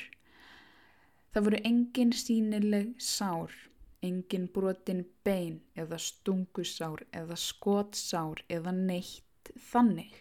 Það 1.29 1.45
voru 1.45 1.59
engin 1.69 2.15
sínileg 2.17 2.95
sár, 3.05 3.53
engin 4.01 4.47
brotin 4.55 5.03
bein 5.29 5.59
eða 5.77 5.99
stungusár 6.01 7.03
eða 7.13 7.37
skotsár 7.37 8.41
eða 8.49 8.73
neitt 8.79 9.53
þannig. 9.67 10.17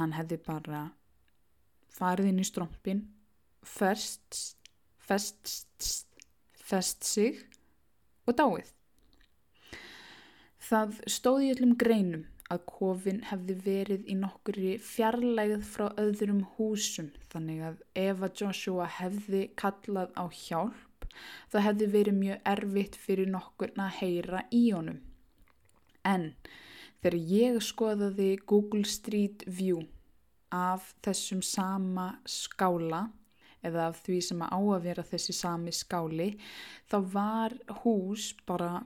Hann 0.00 0.16
hefði 0.18 0.40
bara 0.48 0.82
farið 1.94 2.32
inn 2.32 2.42
í 2.42 2.48
strómpin, 2.50 3.06
fest, 3.62 4.42
fest, 4.98 5.54
fest 6.58 7.06
sig 7.06 7.38
og 8.26 8.34
dáið. 8.34 8.74
Það 10.58 11.00
stóði 11.06 11.54
öllum 11.54 11.78
greinum 11.78 12.26
að 12.52 12.64
kofin 12.68 13.22
hefði 13.30 13.56
verið 13.64 14.08
í 14.12 14.16
nokkuri 14.20 14.72
fjarlægð 14.84 15.62
frá 15.66 15.86
öðrum 16.00 16.42
húsum 16.56 17.12
þannig 17.32 17.62
að 17.68 17.84
ef 18.04 18.24
að 18.26 18.42
Joshua 18.42 18.88
hefði 19.00 19.44
kallað 19.58 20.12
á 20.18 20.24
hjálp 20.28 21.06
það 21.52 21.66
hefði 21.68 21.88
verið 21.94 22.18
mjög 22.18 22.44
erfitt 22.52 22.98
fyrir 23.00 23.32
nokkurna 23.32 23.88
að 23.88 23.96
heyra 24.00 24.44
í 24.52 24.62
honum. 24.72 25.00
En 26.04 26.32
þegar 27.02 27.18
ég 27.32 27.58
skoðaði 27.64 28.30
Google 28.48 28.84
Street 28.88 29.44
View 29.46 29.84
af 30.52 30.92
þessum 31.04 31.42
sama 31.44 32.08
skála 32.28 33.06
eða 33.62 33.88
af 33.92 34.00
því 34.04 34.18
sem 34.26 34.42
að 34.44 34.52
á 34.52 34.60
að 34.60 34.86
vera 34.88 35.04
þessi 35.06 35.34
sami 35.36 35.72
skáli 35.74 36.28
þá 36.90 36.96
var 37.14 37.54
hús 37.82 38.32
bara 38.48 38.82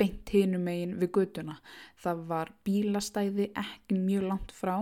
beint 0.00 0.30
hinum 0.34 0.66
megin 0.66 0.96
við 1.00 1.12
göduna. 1.18 1.58
Það 2.02 2.22
var 2.30 2.52
bílastæði 2.66 3.50
ekki 3.56 3.98
mjög 3.98 4.28
langt 4.30 4.54
frá, 4.54 4.76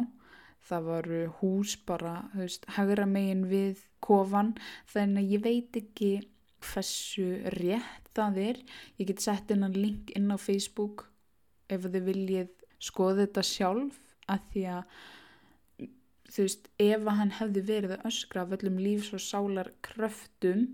það 0.65 0.87
varu 0.91 1.25
hús 1.41 1.75
bara, 1.87 2.15
veist, 2.35 2.65
hagra 2.77 3.07
megin 3.07 3.45
við 3.51 3.83
kofan, 4.05 4.55
þannig 4.91 5.25
að 5.25 5.35
ég 5.37 5.45
veit 5.45 5.81
ekki 5.81 6.13
hversu 6.65 7.29
rétt 7.59 8.09
það 8.17 8.41
er. 8.45 8.63
Ég 9.01 9.11
get 9.11 9.25
sett 9.25 9.51
innan 9.53 9.77
link 9.77 10.13
inn 10.17 10.33
á 10.33 10.39
Facebook 10.41 11.09
ef 11.73 11.85
þið 11.87 12.09
viljið 12.09 12.51
skoða 12.83 13.25
þetta 13.25 13.45
sjálf 13.49 14.01
að 14.31 14.49
því 14.53 14.65
að 14.75 14.97
þú 16.35 16.47
veist, 16.47 16.69
ef 16.83 17.05
að 17.05 17.19
hann 17.21 17.33
hefði 17.39 17.63
verið 17.69 17.95
að 17.95 18.07
öskra 18.11 18.43
af 18.45 18.55
öllum 18.57 18.81
lífs 18.83 19.13
og 19.15 19.23
sálar 19.23 19.71
kröftum, 19.87 20.67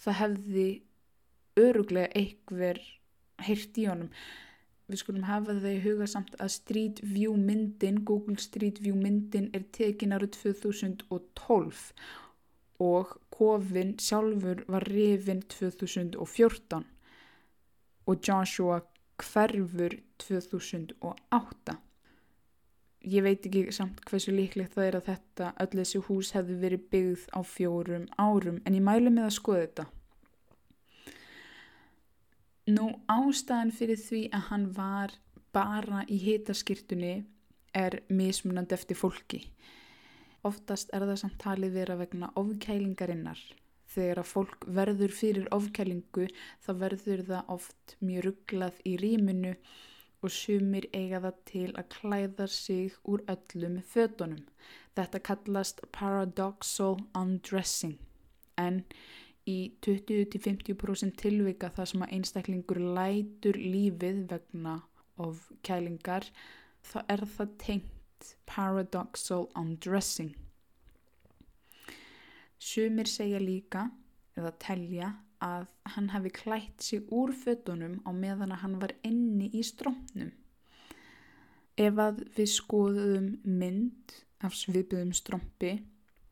það 0.00 0.18
hefði 0.20 0.68
öruglega 1.60 2.10
einhver 2.18 2.80
heyrt 3.42 3.78
í 3.80 3.88
honum 3.90 4.10
við 4.90 5.00
skulum 5.00 5.24
hafa 5.28 5.54
það 5.56 5.70
í 5.70 5.82
huga 5.84 6.08
samt 6.10 6.34
að 6.36 6.50
Street 6.52 7.00
View 7.02 7.36
myndin, 7.40 8.02
Google 8.04 8.36
Street 8.42 8.80
View 8.84 8.96
myndin 9.00 9.48
er 9.56 9.64
tekin 9.72 10.12
árið 10.12 10.36
2012 10.42 11.84
og 12.84 13.14
kofin 13.32 13.94
sjálfur 14.02 14.64
var 14.68 14.84
rifin 14.90 15.40
2014 15.48 16.84
og 18.04 18.20
Joshua 18.20 18.82
hverfur 19.16 19.96
2008. 20.20 21.78
Ég 23.04 23.24
veit 23.24 23.46
ekki 23.46 23.72
samt 23.72 24.00
hversu 24.08 24.32
líklegt 24.32 24.76
það 24.76 24.86
er 24.88 24.96
að 24.98 25.08
þetta 25.10 25.50
öll 25.64 25.74
þessi 25.78 26.00
hús 26.06 26.32
hefði 26.36 26.60
verið 26.60 26.86
byggð 26.92 27.26
á 27.36 27.40
fjórum 27.44 28.06
árum 28.20 28.60
en 28.64 28.76
ég 28.76 28.84
mælu 28.84 29.12
með 29.12 29.28
að 29.28 29.36
skoða 29.38 29.64
þetta. 29.64 29.86
Nú 32.64 32.86
ástæðan 33.12 33.74
fyrir 33.76 33.98
því 34.00 34.18
að 34.32 34.44
hann 34.48 34.62
var 34.72 35.12
bara 35.52 36.04
í 36.08 36.16
hitaskirtunni 36.16 37.16
er 37.76 37.98
mismunandi 38.08 38.72
eftir 38.72 38.96
fólki. 38.96 39.42
Oftast 40.48 40.94
er 40.96 41.04
það 41.04 41.18
samt 41.20 41.36
talið 41.42 41.76
vera 41.76 41.96
vegna 42.00 42.30
ofkælingarinnar. 42.40 43.42
Þegar 43.92 44.22
að 44.22 44.30
fólk 44.30 44.64
verður 44.78 45.12
fyrir 45.12 45.50
ofkælingu 45.52 46.30
þá 46.64 46.70
verður 46.80 47.24
það 47.28 47.52
oft 47.52 47.96
mjög 48.00 48.24
rugglað 48.30 48.80
í 48.88 48.94
rýminu 49.02 49.52
og 50.24 50.32
sumir 50.32 50.88
eiga 50.96 51.20
það 51.20 51.44
til 51.50 51.68
að 51.76 51.90
klæða 51.98 52.48
sig 52.48 52.96
úr 53.04 53.26
öllum 53.28 53.76
fötunum. 53.92 54.40
Þetta 54.96 55.20
kallast 55.28 55.84
paradoxal 55.92 56.96
undressing 57.12 58.00
en 58.56 58.84
í 59.50 59.74
20-50% 59.84 61.16
tilvika 61.20 61.70
það 61.72 61.90
sem 61.90 62.04
að 62.04 62.14
einstaklingur 62.16 62.80
lætur 62.96 63.58
lífið 63.60 64.22
vegna 64.30 64.78
of 65.20 65.50
kælingar 65.66 66.26
þá 66.84 66.96
er 67.12 67.24
það 67.36 67.52
tengt 67.60 68.30
paradoxal 68.48 69.46
undressing. 69.58 70.32
Sumir 72.58 73.10
segja 73.10 73.40
líka 73.42 73.90
eða 74.38 74.54
telja 74.62 75.10
að 75.44 75.66
hann 75.94 76.08
hefði 76.14 76.32
klætt 76.38 76.84
sig 76.86 77.12
úr 77.12 77.34
fötunum 77.36 77.98
á 78.08 78.10
meðan 78.16 78.54
að 78.54 78.62
hann 78.62 78.78
var 78.80 78.94
inni 79.04 79.50
í 79.52 79.62
stróknum. 79.66 80.32
Ef 81.76 81.98
að 82.00 82.22
við 82.36 82.50
skoðum 82.54 83.28
mynd 83.44 84.14
af 84.46 84.56
svipiðum 84.56 85.12
strómpi 85.16 85.76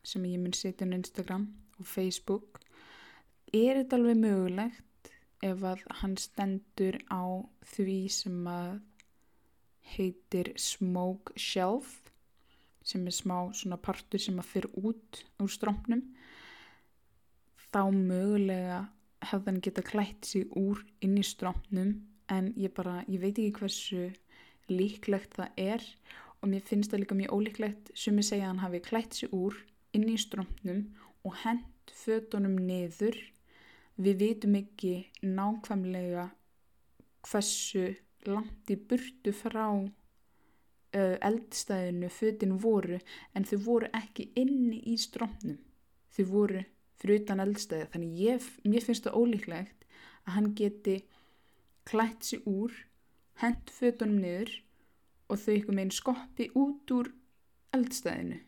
sem 0.03 0.25
ég 0.25 0.41
mun 0.41 0.55
setja 0.55 0.87
á 0.87 0.95
Instagram 0.95 1.49
og 1.77 1.87
Facebook 1.87 2.62
er 3.53 3.79
þetta 3.81 3.99
alveg 3.99 4.19
mögulegt 4.21 5.11
ef 5.43 5.63
að 5.67 5.83
hann 6.01 6.15
stendur 6.17 6.97
á 7.11 7.23
því 7.73 7.99
sem 8.15 8.47
að 8.49 8.79
heitir 9.93 10.53
Smoke 10.57 11.35
Shelf 11.39 11.99
sem 12.83 13.05
er 13.07 13.15
smá 13.15 13.37
svona 13.55 13.79
partur 13.79 14.19
sem 14.19 14.39
að 14.39 14.49
fyrir 14.49 14.79
út 14.79 15.23
úr 15.43 15.51
strómnum 15.51 16.03
þá 17.73 17.83
mögulega 17.93 18.81
hefði 19.23 19.49
hann 19.49 19.61
geta 19.65 19.83
klætt 19.85 20.27
sig 20.27 20.49
úr 20.59 20.81
inn 21.03 21.15
í 21.19 21.23
strómnum 21.25 21.93
en 22.31 22.51
ég 22.59 22.73
bara, 22.75 23.01
ég 23.07 23.21
veit 23.21 23.37
ekki 23.37 23.59
hversu 23.59 24.03
líklegt 24.71 25.37
það 25.37 25.59
er. 25.59 25.85
Og 26.43 26.51
mér 26.51 26.63
finnst 26.67 26.91
það 26.91 27.03
líka 27.03 27.17
mjög 27.17 27.35
ólíklegt 27.37 27.91
sem 27.95 28.17
ég 28.19 28.27
segja 28.27 28.47
að 28.47 28.51
hann 28.51 28.63
hafi 28.65 28.81
klætt 28.83 29.15
sig 29.15 29.31
úr 29.31 29.55
inn 29.95 30.09
í 30.11 30.17
strómnum 30.19 30.83
og 31.23 31.37
hent 31.43 31.93
fötunum 32.03 32.57
niður 32.59 33.15
við 33.97 34.21
vitum 34.23 34.55
ekki 34.57 34.93
nákvæmlega 35.21 36.29
hversu 37.29 37.91
langt 38.27 38.71
í 38.71 38.77
burtu 38.89 39.33
frá 39.35 39.67
uh, 39.73 41.15
eldstæðinu 41.29 42.09
fötin 42.13 42.57
voru 42.63 42.99
en 43.35 43.47
þau 43.47 43.57
voru 43.67 43.91
ekki 43.93 44.31
inni 44.39 44.81
í 44.89 44.97
strómnum 44.99 45.59
þau 46.13 46.25
voru 46.31 46.63
fyrir 47.01 47.23
utan 47.23 47.43
eldstæði 47.43 47.89
þannig 47.93 48.21
ég, 48.23 48.49
mér 48.63 48.85
finnst 48.85 49.07
það 49.07 49.19
ólíklegt 49.19 49.87
að 50.23 50.35
hann 50.37 50.53
geti 50.57 50.97
klætt 51.89 52.27
sér 52.27 52.45
úr 52.49 52.75
hent 53.41 53.73
fötunum 53.73 54.21
niður 54.23 54.53
og 55.31 55.41
þau 55.41 55.53
ykkur 55.57 55.77
meginn 55.77 55.95
skoppi 55.95 56.49
út 56.59 56.93
úr 56.95 57.09
eldstæðinu. 57.75 58.39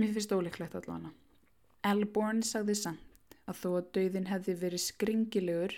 Mér 0.00 0.14
finnst 0.14 0.32
það 0.32 0.42
ólíklegt 0.42 0.76
allavega. 0.78 1.12
Elborn 1.86 2.42
sagði 2.46 2.76
samt 2.78 3.09
að 3.50 3.62
þó 3.62 3.70
að 3.76 3.88
dauðin 3.96 4.28
hefði 4.30 4.56
verið 4.64 4.82
skringilegur 4.84 5.76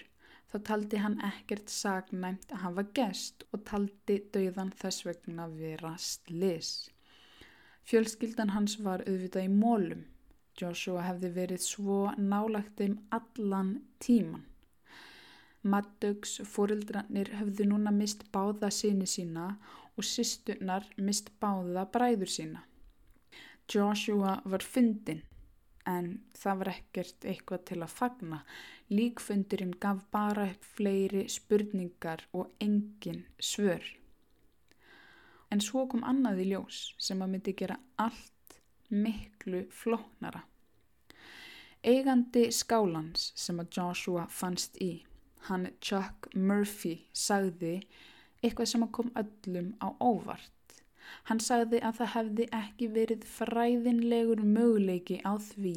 þá 0.52 0.56
taldi 0.68 1.00
hann 1.00 1.18
ekkert 1.24 1.72
sagnæmt 1.72 2.50
að 2.52 2.64
hafa 2.66 2.85
gest 2.98 3.44
og 3.50 3.62
taldi 3.68 4.18
dauðan 4.35 4.72
þess 4.82 5.06
vegna 5.06 5.46
vera 5.48 5.94
slis. 5.96 6.72
Fjölskyldan 7.88 8.52
hans 8.54 8.76
var 8.85 9.04
auðvitað 9.08 9.48
í 9.48 9.52
mólum. 9.52 10.02
Joshua 10.61 11.06
hefði 11.06 11.30
verið 11.38 11.64
svo 11.64 12.00
nálagt 12.20 12.82
um 12.85 12.98
allan 13.16 13.72
tíman. 14.04 14.44
Maddugs 15.62 16.37
fórildranir 16.52 17.32
hefði 17.38 17.68
núna 17.70 17.92
mist 17.94 18.26
báða 18.35 18.68
síni 18.74 19.08
sína 19.08 19.54
og 19.96 20.04
sýsturnar 20.04 20.85
mist 20.98 21.32
báða 21.40 21.87
bræður 21.94 22.32
sína. 22.37 22.64
Joshua 23.72 24.40
var 24.44 24.66
fyndin 24.66 25.22
en 25.88 26.12
það 26.38 26.60
var 26.60 26.70
ekkert 26.72 27.26
eitthvað 27.26 27.64
til 27.70 27.80
að 27.82 27.94
fagna. 27.96 28.38
Líkfundurinn 28.92 29.74
gaf 29.80 30.04
bara 30.14 30.48
upp 30.52 30.68
fleiri 30.76 31.26
spurningar 31.32 32.26
og 32.32 32.52
engin 32.60 33.24
svör. 33.38 33.82
En 35.52 35.60
svo 35.60 35.84
kom 35.90 36.04
annað 36.08 36.44
í 36.44 36.48
ljós 36.52 36.94
sem 37.02 37.20
að 37.22 37.34
myndi 37.34 37.56
gera 37.58 37.76
allt 38.00 38.56
miklu 38.92 39.66
flóknara. 39.72 40.44
Eigandi 41.82 42.46
skálans 42.54 43.32
sem 43.34 43.58
að 43.58 43.76
Joshua 43.76 44.28
fannst 44.30 44.76
í, 44.80 45.02
hann 45.48 45.66
Chuck 45.80 46.28
Murphy, 46.34 47.08
sagði 47.12 47.80
eitthvað 48.42 48.68
sem 48.70 48.84
að 48.86 48.92
kom 48.98 49.10
öllum 49.18 49.72
á 49.82 49.88
óvart. 49.98 50.62
Hann 51.30 51.40
sagði 51.42 51.80
að 51.86 51.98
það 52.00 52.12
hefði 52.16 52.46
ekki 52.58 52.88
verið 52.96 53.26
fræðinlegur 53.36 54.44
möguleiki 54.44 55.18
á 55.22 55.32
því 55.38 55.74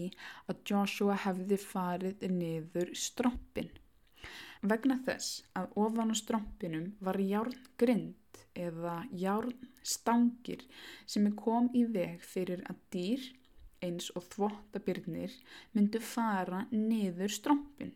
að 0.51 0.61
Joshua 0.71 1.17
hefði 1.25 1.59
farið 1.61 2.27
niður 2.35 2.93
strompin. 3.05 3.71
Vegna 4.65 4.97
þess 5.05 5.43
að 5.57 5.73
ofan 5.85 6.13
á 6.13 6.15
strompinum 6.17 6.85
var 7.05 7.19
járngrind 7.21 8.39
eða 8.55 8.95
járnstangir 9.11 10.63
sem 11.05 11.27
kom 11.37 11.69
í 11.75 11.83
veg 11.97 12.23
fyrir 12.23 12.63
að 12.71 12.79
dýr 12.95 13.27
eins 13.85 14.09
og 14.15 14.25
þvottabirnir 14.31 15.35
myndu 15.75 16.01
fara 16.01 16.63
niður 16.71 17.33
strompin. 17.37 17.93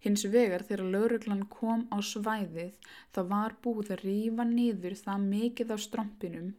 Hins 0.00 0.24
vegar 0.32 0.64
þegar 0.64 0.92
lauruglan 0.94 1.44
kom 1.52 1.86
á 1.92 2.00
svæðið 2.00 2.72
þá 3.14 3.20
var 3.32 3.56
búið 3.64 3.94
að 3.96 4.04
rýfa 4.06 4.46
niður 4.48 4.96
það 4.96 5.26
mikið 5.34 5.74
á 5.74 5.76
strompinum 5.84 6.52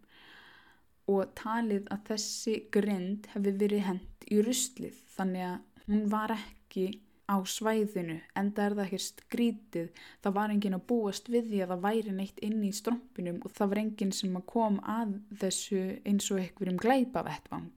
og 1.12 1.32
talið 1.38 1.88
að 1.94 2.04
þessi 2.12 2.58
grind 2.74 3.32
hefði 3.34 3.56
verið 3.64 3.88
hend 3.88 4.28
í 4.32 4.42
ruslið 4.46 5.00
þannig 5.16 5.48
að 5.48 5.88
hún 5.88 6.06
var 6.12 6.36
ekki 6.36 6.86
á 7.32 7.38
svæðinu 7.48 8.18
en 8.36 8.52
það 8.56 8.66
er 8.66 8.76
það 8.78 8.86
ekki 8.86 9.02
skrítið. 9.06 9.90
Það 10.24 10.36
var 10.38 10.54
engin 10.54 10.78
að 10.78 10.88
búast 10.92 11.30
við 11.32 11.50
því 11.52 11.62
að 11.64 11.74
það 11.74 11.84
væri 11.86 12.16
neitt 12.18 12.42
inn 12.48 12.64
í 12.68 12.72
strompinum 12.76 13.40
og 13.46 13.56
það 13.56 13.72
var 13.72 13.82
engin 13.84 14.14
sem 14.16 14.38
að 14.38 14.48
kom 14.52 14.80
að 14.84 15.14
þessu 15.44 15.82
eins 16.08 16.32
og 16.32 16.42
einhverjum 16.44 16.82
glæpavettvang. 16.84 17.70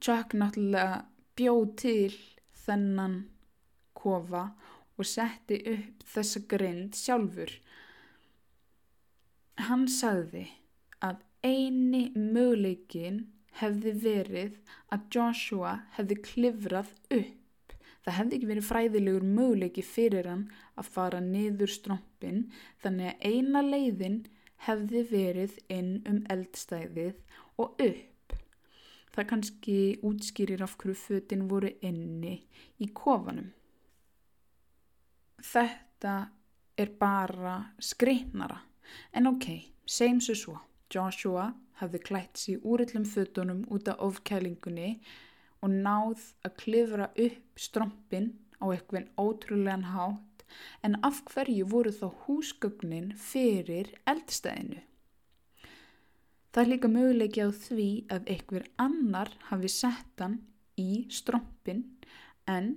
Chuck 0.00 0.36
náttúrulega 0.36 1.02
bjóð 1.40 1.66
til 1.80 2.16
þennan 2.64 3.16
kofa 4.00 4.48
og 5.00 5.08
setti 5.08 5.60
upp 5.72 6.06
þessa 6.14 6.42
grind 6.50 6.96
sjálfur. 6.98 7.52
Hann 9.68 9.86
sagði 9.92 10.46
að 11.04 11.20
eini 11.44 12.08
möguleikin 12.16 13.22
hefði 13.60 13.92
verið 14.04 14.58
að 14.92 15.06
Joshua 15.14 15.74
hefði 15.96 16.18
klifrað 16.26 16.92
upp. 17.16 17.76
Það 18.00 18.16
hefði 18.16 18.36
ekki 18.36 18.50
verið 18.50 18.68
fræðilegur 18.68 19.26
möguleiki 19.38 19.84
fyrir 19.84 20.28
hann 20.30 20.46
að 20.80 20.92
fara 20.94 21.20
niður 21.24 21.72
strompin 21.72 22.46
þannig 22.84 23.10
að 23.10 23.26
eina 23.32 23.64
leiðin 23.66 24.20
hefði 24.66 25.04
verið 25.10 25.58
inn 25.72 25.92
um 26.08 26.22
eldstæðið 26.32 27.20
og 27.60 27.80
upp. 27.84 28.36
Það 29.10 29.28
kannski 29.32 29.78
útskýrir 30.06 30.64
af 30.64 30.76
hverju 30.80 30.96
fötin 30.96 31.48
voru 31.50 31.72
inni 31.84 32.36
í 32.80 32.88
kofanum 32.96 33.50
þetta 35.44 36.14
er 36.80 36.92
bara 37.00 37.56
skrifnara. 37.78 38.60
En 39.12 39.26
ok, 39.30 39.46
segjum 39.86 40.20
svo 40.24 40.34
svo. 40.34 40.56
Joshua 40.90 41.50
hafði 41.80 42.00
klætt 42.02 42.40
sér 42.40 42.64
úrillum 42.66 43.06
fötunum 43.06 43.62
út 43.70 43.88
af 43.88 44.00
ofkælingunni 44.04 44.90
og 45.62 45.70
náð 45.70 46.24
að 46.46 46.56
klifra 46.62 47.08
upp 47.14 47.60
strompin 47.60 48.32
á 48.60 48.64
eitthvað 48.72 49.08
ótrúlegan 49.20 49.86
hátt 49.94 50.44
en 50.84 50.98
af 51.06 51.22
hverju 51.30 51.66
voru 51.72 51.92
þá 51.94 52.06
húsgögnin 52.24 53.12
fyrir 53.16 53.92
eldstæðinu? 54.10 54.82
Það 56.50 56.62
er 56.62 56.70
líka 56.72 56.90
möguleiki 56.90 57.44
á 57.46 57.50
því 57.54 57.90
að 58.10 58.30
einhver 58.34 58.64
annar 58.82 59.30
hafi 59.52 59.70
sett 59.70 60.22
hann 60.24 60.40
í 60.80 61.04
strompin 61.14 61.84
en 62.50 62.72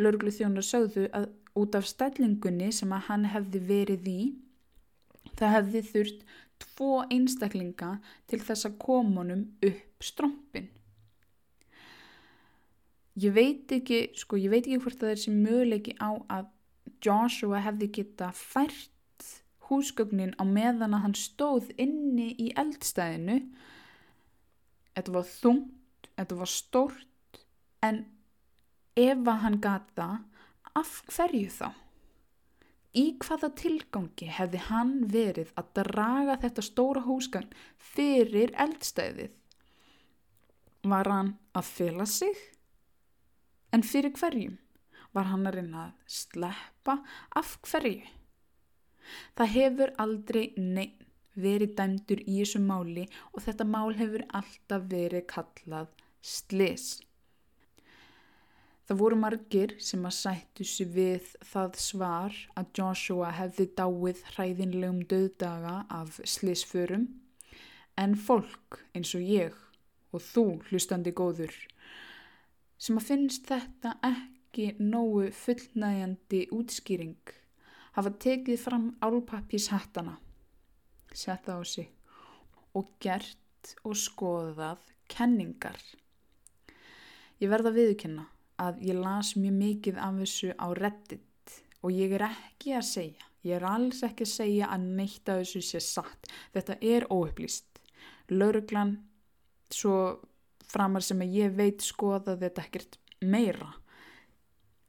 lauruglu 0.00 0.32
þjónar 0.34 0.66
sögðu 0.66 1.06
að 1.14 1.28
út 1.58 1.76
af 1.76 1.86
stællingunni 1.88 2.70
sem 2.72 2.92
að 2.92 3.06
hann 3.08 3.28
hefði 3.32 3.60
verið 3.68 4.08
í 4.08 4.20
það 5.38 5.54
hefði 5.56 5.82
þurft 5.88 6.24
tvo 6.62 6.92
einstaklinga 7.10 7.96
til 8.30 8.40
þess 8.42 8.68
að 8.68 8.78
komunum 8.82 9.44
upp 9.66 10.06
strompin. 10.06 10.68
Ég 13.18 13.34
veit 13.36 13.72
ekki 13.74 14.06
sko 14.16 14.38
ég 14.40 14.52
veit 14.52 14.64
ekki 14.64 14.80
hvort 14.80 15.00
það 15.00 15.14
er 15.14 15.22
sem 15.24 15.42
möguleiki 15.44 15.96
á 16.00 16.10
að 16.32 16.48
Joshua 17.02 17.60
hefði 17.62 17.90
geta 17.98 18.30
fært 18.36 18.88
húsgögnin 19.68 20.34
á 20.38 20.44
meðan 20.46 20.96
að 20.96 21.04
hann 21.06 21.18
stóð 21.18 21.70
inni 21.80 22.32
í 22.40 22.50
eldstæðinu. 22.58 23.38
Þetta 24.96 25.14
var 25.16 25.28
þungt 25.28 26.10
þetta 26.16 26.38
var 26.40 26.50
stórt 26.50 27.40
en 27.84 28.04
ef 28.98 29.28
að 29.28 29.42
hann 29.44 29.60
gata 29.64 30.08
af 30.78 31.02
hverju 31.12 31.50
þá? 31.52 31.68
Í 32.92 33.04
hvaða 33.24 33.48
tilgangi 33.56 34.28
hefði 34.36 34.58
hann 34.68 34.96
verið 35.12 35.52
að 35.56 35.70
draga 35.78 36.36
þetta 36.42 36.64
stóra 36.66 37.02
húsgang 37.06 37.52
fyrir 37.92 38.52
eldstæðið? 38.60 39.30
Var 40.92 41.08
hann 41.08 41.30
að 41.56 41.70
fela 41.70 42.06
sig? 42.10 42.36
En 43.72 43.84
fyrir 43.86 44.12
hverjum? 44.18 44.58
Var 45.12 45.28
hann 45.30 45.48
að 45.48 45.56
reyna 45.58 45.86
að 45.86 46.12
sleppa 46.18 46.98
af 47.38 47.54
hverju? 47.68 48.02
Það 49.36 49.54
hefur 49.56 49.94
aldrei 50.02 50.44
neinn 50.56 51.08
verið 51.32 51.76
dæmdur 51.78 52.20
í 52.26 52.42
þessu 52.42 52.60
máli 52.60 53.06
og 53.32 53.44
þetta 53.46 53.64
mál 53.68 53.94
hefur 53.96 54.24
alltaf 54.36 54.84
verið 54.90 55.24
kallað 55.32 55.88
slis. 56.20 57.00
Það 58.88 58.98
voru 58.98 59.18
margir 59.22 59.74
sem 59.78 60.02
að 60.08 60.16
sættu 60.18 60.66
sér 60.66 60.88
við 60.96 61.28
það 61.52 61.76
svar 61.78 62.38
að 62.58 62.70
Joshua 62.78 63.30
hefði 63.36 63.68
dáið 63.78 64.22
hræðinlegum 64.32 65.02
döðdaga 65.10 65.74
af 66.00 66.18
slisförum 66.26 67.06
en 68.02 68.16
fólk 68.18 68.80
eins 68.96 69.14
og 69.14 69.22
ég 69.22 69.54
og 70.12 70.24
þú 70.26 70.46
hlustandi 70.70 71.12
góður 71.14 71.54
sem 72.82 72.98
að 72.98 73.06
finnst 73.12 73.46
þetta 73.46 73.94
ekki 74.08 74.72
nógu 74.82 75.28
fullnægjandi 75.38 76.42
útskýring 76.56 77.36
hafa 77.94 78.10
tekið 78.24 78.58
fram 78.58 78.86
álpappis 79.04 79.68
hattana, 79.72 80.16
sett 81.12 81.46
það 81.46 81.60
á 81.60 81.64
sig 81.68 81.90
og 82.74 82.90
gert 83.04 83.74
og 83.84 83.94
skoðað 84.00 84.80
kenningar. 85.12 85.78
Ég 87.38 87.50
verða 87.52 87.74
viðkynna 87.76 88.26
að 88.62 88.82
ég 88.88 88.98
las 88.98 89.34
mjög 89.36 89.58
mikið 89.58 90.00
af 90.02 90.18
þessu 90.22 90.50
á 90.56 90.66
reddit 90.78 91.56
og 91.82 91.94
ég 91.94 92.14
er 92.14 92.26
ekki 92.28 92.76
að 92.78 92.84
segja, 92.86 93.28
ég 93.42 93.58
er 93.58 93.66
alls 93.66 94.02
ekki 94.06 94.26
að 94.26 94.32
segja 94.32 94.68
að 94.70 94.88
neitt 94.98 95.30
af 95.32 95.40
þessu 95.42 95.62
sé 95.66 95.80
satt. 95.82 96.28
Þetta 96.54 96.76
er 96.78 97.08
óupplýst. 97.10 97.80
Lauruglan, 98.30 98.94
svo 99.72 99.96
framar 100.72 101.04
sem 101.04 101.20
að 101.24 101.38
ég 101.40 101.56
veit 101.56 101.82
skoða 101.84 102.36
þetta 102.40 102.66
ekkert 102.66 102.98
meira. 103.20 103.72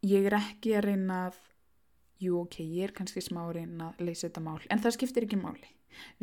Ég 0.04 0.28
er 0.28 0.38
ekki 0.38 0.76
að 0.78 0.86
reyna 0.90 1.20
að, 1.30 1.40
jú 2.24 2.44
ok, 2.44 2.60
ég 2.62 2.90
er 2.90 2.96
kannski 2.96 3.24
smá 3.24 3.42
að 3.48 3.56
reyna 3.60 3.90
að 3.92 4.06
leysa 4.10 4.28
þetta 4.28 4.44
mál, 4.46 4.60
en 4.70 4.84
það 4.84 4.96
skiptir 4.98 5.28
ekki 5.28 5.40
máli. 5.40 5.74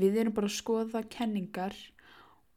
Við 0.00 0.18
erum 0.20 0.36
bara 0.36 0.50
að 0.50 0.56
skoða 0.58 1.02
kenningar 1.10 1.76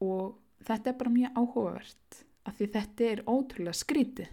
og 0.03 0.39
þetta 0.65 0.91
er 0.91 0.97
bara 0.99 1.13
mjög 1.13 1.37
áhugavert 1.39 2.23
af 2.43 2.57
því 2.57 2.69
þetta 2.73 3.09
er 3.09 3.21
ótrúlega 3.29 3.77
skrítið. 3.77 4.31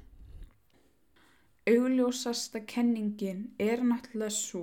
Augljósasta 1.69 2.63
kenningin 2.65 3.43
er 3.61 3.83
náttúrulega 3.85 4.33
svo 4.33 4.63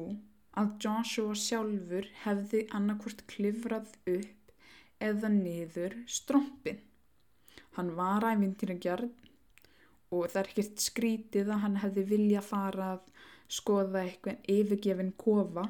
að 0.57 0.71
Joshua 0.81 1.36
sjálfur 1.38 2.07
hefði 2.23 2.63
annarkvort 2.73 3.19
klifrað 3.29 3.91
upp 4.10 4.53
eða 5.10 5.29
niður 5.29 5.93
strompin. 6.10 6.79
Hann 7.77 7.91
var 7.99 8.25
ævintýragjarn 8.25 9.12
og 10.10 10.25
það 10.31 10.39
er 10.41 10.49
ekkert 10.49 10.81
skrítið 10.88 11.51
að 11.53 11.63
hann 11.67 11.77
hefði 11.83 12.05
vilja 12.15 12.41
fara 12.41 12.89
að 12.95 13.03
skoða 13.60 14.01
eitthvað 14.01 14.49
yfirgefin 14.55 15.13
kofa. 15.21 15.67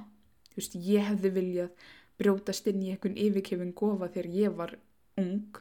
Þú 0.54 0.62
veist, 0.62 0.78
ég 0.80 1.10
hefði 1.10 1.34
viljað 1.42 1.90
brjótast 2.18 2.72
inn 2.72 2.86
í 2.86 2.94
eitthvað 2.94 3.20
yfirgefin 3.26 3.76
kofa 3.76 4.08
þegar 4.16 4.38
ég 4.40 4.56
var 4.62 4.78
ung. 5.20 5.60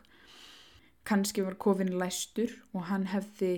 Kanski 1.03 1.43
var 1.43 1.59
kofin 1.59 1.97
læstur 1.99 2.55
og 2.71 2.87
hann 2.93 3.11
hefði 3.11 3.57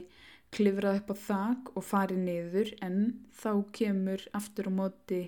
klifrað 0.55 1.01
upp 1.01 1.11
á 1.13 1.17
þak 1.25 1.73
og 1.77 1.85
farið 1.85 2.23
niður 2.25 2.71
en 2.85 3.01
þá 3.41 3.51
kemur 3.79 4.25
aftur 4.39 4.71
á 4.71 4.73
móti 4.81 5.23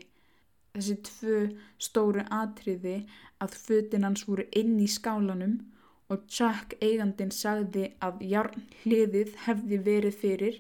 þessi 0.75 0.97
tvö 1.07 1.41
stóru 1.83 2.25
atriði 2.35 2.97
að 3.43 3.57
fötin 3.65 4.07
hans 4.07 4.27
voru 4.29 4.47
inn 4.57 4.79
í 4.81 4.89
skálanum 4.91 5.59
og 6.11 6.27
Chuck 6.37 6.75
eigandin 6.83 7.33
sagði 7.35 7.91
að 8.03 8.25
hliðið 8.83 9.35
hefði 9.47 9.79
verið 9.87 10.17
fyrir. 10.23 10.57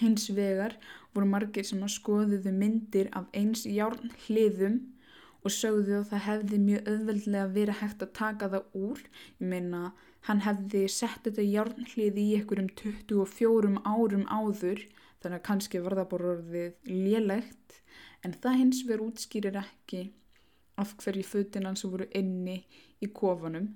Hins 0.00 0.28
vegar 0.36 0.76
voru 1.14 1.28
margir 1.28 1.64
sem 1.68 1.82
að 1.84 1.94
skoðuðu 1.96 2.52
myndir 2.56 3.10
af 3.16 3.28
eins 3.36 3.64
jarn 3.68 4.12
hliðum 4.26 4.78
og 5.42 5.52
sögðu 5.52 5.98
að 6.00 6.08
það 6.12 6.24
hefði 6.28 6.60
mjög 6.66 6.90
öðveldlega 6.94 7.52
verið 7.56 7.80
hægt 7.80 8.04
að 8.04 8.14
taka 8.18 8.50
það 8.52 8.76
úr. 8.88 9.02
Ég 9.40 9.48
meina 9.52 9.82
að 9.88 10.08
Hann 10.28 10.42
hefði 10.44 10.84
sett 10.92 11.24
þetta 11.26 11.42
járnhlið 11.42 12.18
í 12.22 12.26
einhverjum 12.38 12.70
24 12.78 13.80
árum 13.82 14.26
áður 14.30 14.84
þannig 15.22 15.38
að 15.38 15.46
kannski 15.48 15.80
var 15.82 15.96
það 15.98 16.10
bara 16.12 16.32
orðið 16.36 16.90
lélegt 16.90 17.78
en 18.22 18.36
það 18.42 18.58
hins 18.60 18.82
verið 18.86 19.08
útskýrir 19.08 19.58
ekki 19.58 20.02
af 20.82 20.94
hverju 21.02 21.24
fötina 21.26 21.74
sem 21.78 21.90
voru 21.90 22.06
inni 22.18 22.60
í 23.02 23.08
kofanum 23.14 23.72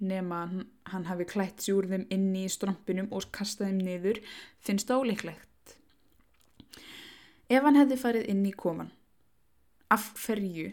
nema 0.00 0.42
hann, 0.44 0.66
hann 0.92 1.06
hafi 1.08 1.26
klætt 1.28 1.64
sér 1.64 1.78
úr 1.80 1.88
þeim 1.90 2.06
inni 2.14 2.46
í 2.46 2.52
strompinum 2.52 3.10
og 3.12 3.28
kastað 3.36 3.70
þeim 3.70 3.80
niður 3.84 4.20
finnst 4.64 4.88
það 4.88 5.04
óleiklegt. 5.04 5.74
Ef 7.50 7.64
hann 7.66 7.76
hefði 7.80 7.98
farið 8.00 8.28
inn 8.32 8.44
í 8.48 8.52
kofan, 8.56 8.92
af 9.92 10.12
hverju, 10.22 10.70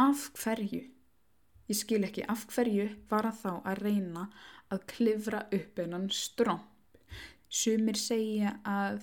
af 0.00 0.28
hverju 0.40 0.84
Ég 1.66 1.74
skil 1.74 2.04
ekki 2.06 2.22
af 2.30 2.44
hverju 2.54 2.86
var 3.10 3.26
að 3.26 3.38
þá 3.42 3.52
að 3.66 3.80
reyna 3.82 4.26
að 4.70 4.84
klifra 4.92 5.44
upp 5.54 5.80
einan 5.82 6.08
stromp. 6.14 6.66
Sumir 7.50 7.98
segja 7.98 8.56
að 8.66 9.02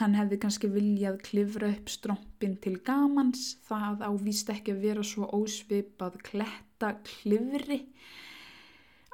hann 0.00 0.16
hefði 0.18 0.38
kannski 0.42 0.70
viljað 0.72 1.20
klifra 1.26 1.70
upp 1.70 1.90
strompin 1.92 2.56
til 2.62 2.76
gamans. 2.86 3.52
Það 3.68 4.02
ávist 4.08 4.50
ekki 4.50 4.74
að 4.74 4.86
vera 4.88 5.04
svo 5.06 5.28
ósvipað 5.38 6.18
kletta 6.26 6.96
klifri. 7.06 7.84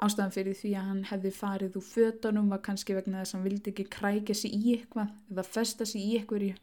Ástæðan 0.01 0.33
fyrir 0.33 0.57
því 0.57 0.73
að 0.79 0.87
hann 0.89 1.03
hefði 1.11 1.33
farið 1.37 1.77
úr 1.77 1.85
fötunum 1.85 2.49
var 2.49 2.63
kannski 2.65 2.97
vegna 2.97 3.21
þess 3.21 3.35
að 3.35 3.37
hann 3.37 3.45
vildi 3.45 3.73
ekki 3.75 3.87
krækja 3.93 4.37
sér 4.39 4.57
í 4.57 4.73
eitthvað 4.79 5.13
eða 5.29 5.45
festa 5.45 5.85
sér 5.85 6.01
í 6.01 6.17
eitthvað. 6.17 6.57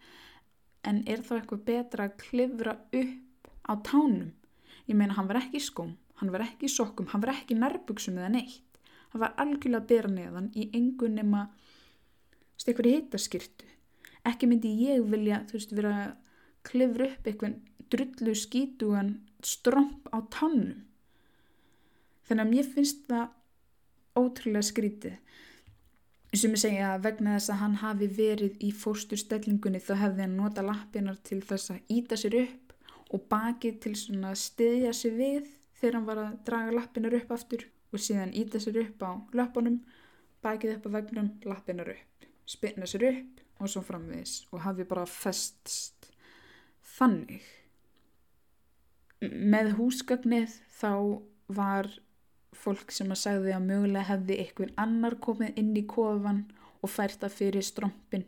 En 0.82 1.00
er 1.06 1.22
þá 1.22 1.32
eitthvað 1.38 1.64
betra 1.70 2.08
að 2.08 2.18
klifra 2.24 2.74
upp 2.90 3.50
á 3.70 3.72
tánum? 3.86 4.34
Ég 4.90 4.98
meina 4.98 5.14
hann 5.14 5.30
var 5.30 5.44
ekki 5.44 5.62
skóm 5.62 5.94
Hann 6.18 6.32
var 6.34 6.42
ekki 6.44 6.66
í 6.66 6.72
sokkum, 6.72 7.08
hann 7.12 7.22
var 7.22 7.34
ekki 7.36 7.54
í 7.54 7.60
nærbuksum 7.60 8.18
eða 8.18 8.32
neitt. 8.34 8.78
Hann 9.12 9.22
var 9.22 9.36
algjörlega 9.40 9.80
að 9.80 9.90
bera 9.92 10.10
neðan 10.12 10.50
í 10.58 10.68
engun 10.76 11.16
nema 11.16 11.46
stekkur 12.58 12.88
í 12.88 12.96
heitaskirtu. 12.96 13.68
Ekki 14.26 14.48
myndi 14.50 14.74
ég 14.82 15.06
vilja, 15.08 15.44
þú 15.48 15.56
veist, 15.56 15.74
vera 15.78 15.94
að 16.02 16.16
klifra 16.68 17.06
upp 17.08 17.28
eitthvað 17.30 17.56
drullu 17.88 18.34
skítugan 18.36 19.14
stromp 19.46 20.10
á 20.12 20.18
tannum. 20.34 20.84
Þannig 22.28 22.44
að 22.44 22.52
mér 22.52 22.70
finnst 22.74 23.06
það 23.08 24.18
ótrúlega 24.18 24.68
skrítið. 24.68 25.14
Sem 26.36 26.52
ég 26.52 26.60
segja 26.60 26.90
að 26.92 27.06
vegna 27.06 27.38
þess 27.38 27.52
að 27.54 27.60
hann 27.62 27.76
hafi 27.80 28.08
verið 28.18 28.58
í 28.60 28.72
fórsturstellingunni 28.76 29.80
þá 29.80 29.94
hefði 30.02 30.26
hann 30.26 30.36
nota 30.36 30.64
lappinar 30.66 31.16
til 31.24 31.38
þess 31.40 31.72
að 31.72 31.94
íta 31.94 32.18
sér 32.20 32.36
upp 32.42 32.74
og 33.16 33.22
bakið 33.32 33.78
til 33.86 33.94
svona 33.96 34.34
að 34.34 34.42
styðja 34.42 34.92
sér 34.98 35.14
við 35.16 35.46
þegar 35.78 35.98
hann 35.98 36.08
var 36.08 36.22
að 36.22 36.38
draga 36.46 36.74
lappinur 36.74 37.16
upp 37.20 37.34
aftur 37.34 37.66
og 37.92 38.02
síðan 38.02 38.34
íta 38.36 38.60
sér 38.60 38.80
upp 38.82 39.04
á 39.04 39.10
lappunum, 39.38 39.80
bakið 40.44 40.76
upp 40.76 40.88
á 40.88 40.90
vegnum, 40.98 41.30
lappinur 41.48 41.92
upp, 41.94 42.26
spinna 42.46 42.88
sér 42.88 43.08
upp 43.12 43.62
og 43.62 43.70
svo 43.70 43.82
framviðis 43.86 44.42
og 44.52 44.62
hafi 44.66 44.86
bara 44.88 45.06
festst 45.08 46.10
þannig. 46.98 47.42
Með 49.22 49.72
húsgagnið 49.78 50.60
þá 50.78 50.92
var 51.50 51.90
fólk 52.54 52.92
sem 52.94 53.10
að 53.12 53.22
sagði 53.22 53.54
að 53.54 53.66
mögulega 53.66 54.08
hefði 54.12 54.38
einhver 54.44 54.74
annar 54.80 55.18
komið 55.22 55.58
inn 55.60 55.74
í 55.78 55.84
kofan 55.90 56.44
og 56.82 56.92
fært 56.92 57.22
það 57.22 57.36
fyrir 57.40 57.66
strompin. 57.66 58.26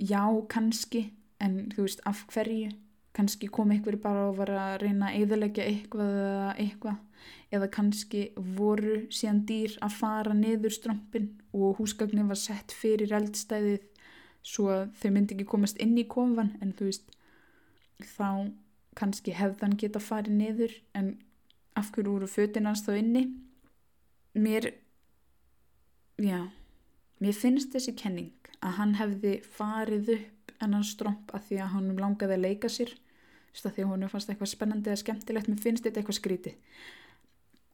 Já, 0.00 0.24
kannski, 0.50 1.06
en 1.40 1.70
þú 1.72 1.86
veist 1.86 2.02
af 2.08 2.24
hverju? 2.32 2.72
Kannski 3.14 3.48
kom 3.52 3.70
einhver 3.70 3.96
bara 4.02 4.28
og 4.28 4.38
var 4.40 4.50
að 4.50 4.76
reyna 4.82 5.10
að 5.10 5.22
eðalegja 5.22 5.66
eitthvað 5.70 6.14
eða 6.18 6.54
eitthvað. 6.64 7.00
Eða 7.54 7.68
kannski 7.76 8.22
voru 8.56 8.96
síðan 9.14 9.44
dýr 9.48 9.76
að 9.84 9.96
fara 10.00 10.34
niður 10.34 10.74
strömpin 10.74 11.28
og 11.54 11.78
húsgagnin 11.78 12.28
var 12.28 12.40
sett 12.40 12.74
fyrir 12.74 13.14
eldstæðið 13.14 13.84
svo 14.44 14.68
að 14.74 14.88
þau 15.00 15.10
myndi 15.14 15.36
ekki 15.36 15.46
komast 15.48 15.78
inn 15.80 15.94
í 15.96 16.06
kofan 16.10 16.52
en 16.60 16.74
þú 16.76 16.90
veist 16.90 17.14
þá 18.16 18.50
kannski 18.98 19.34
hefðan 19.34 19.78
geta 19.80 20.02
farið 20.02 20.36
niður 20.40 20.74
en 20.98 21.14
af 21.78 21.90
hverju 21.94 22.16
voru 22.16 22.28
fötinans 22.30 22.84
þá 22.86 22.92
inni? 22.98 23.24
Mér 24.34 24.72
já 26.18 26.50
mér 27.22 27.36
finnst 27.38 27.72
þessi 27.74 27.94
kenning 27.98 28.52
að 28.60 28.76
hann 28.78 28.94
hefði 28.98 29.38
farið 29.56 30.12
upp 30.18 30.54
en 30.60 30.76
hann 30.76 30.86
stromp 30.86 31.32
að 31.34 31.48
því 31.48 31.60
að 31.62 31.72
hann 31.74 31.90
langaði 31.98 32.36
að 32.36 32.44
leika 32.44 32.70
sér 32.70 32.94
því 33.62 33.84
að 33.84 33.90
hún 33.92 34.08
fannst 34.12 34.30
eitthvað 34.30 34.52
spennandi 34.52 34.90
eða 34.90 35.02
skemmtilegt 35.02 35.48
mér 35.50 35.62
finnst 35.62 35.86
þetta 35.86 36.02
eitthvað 36.02 36.20
skríti 36.20 36.54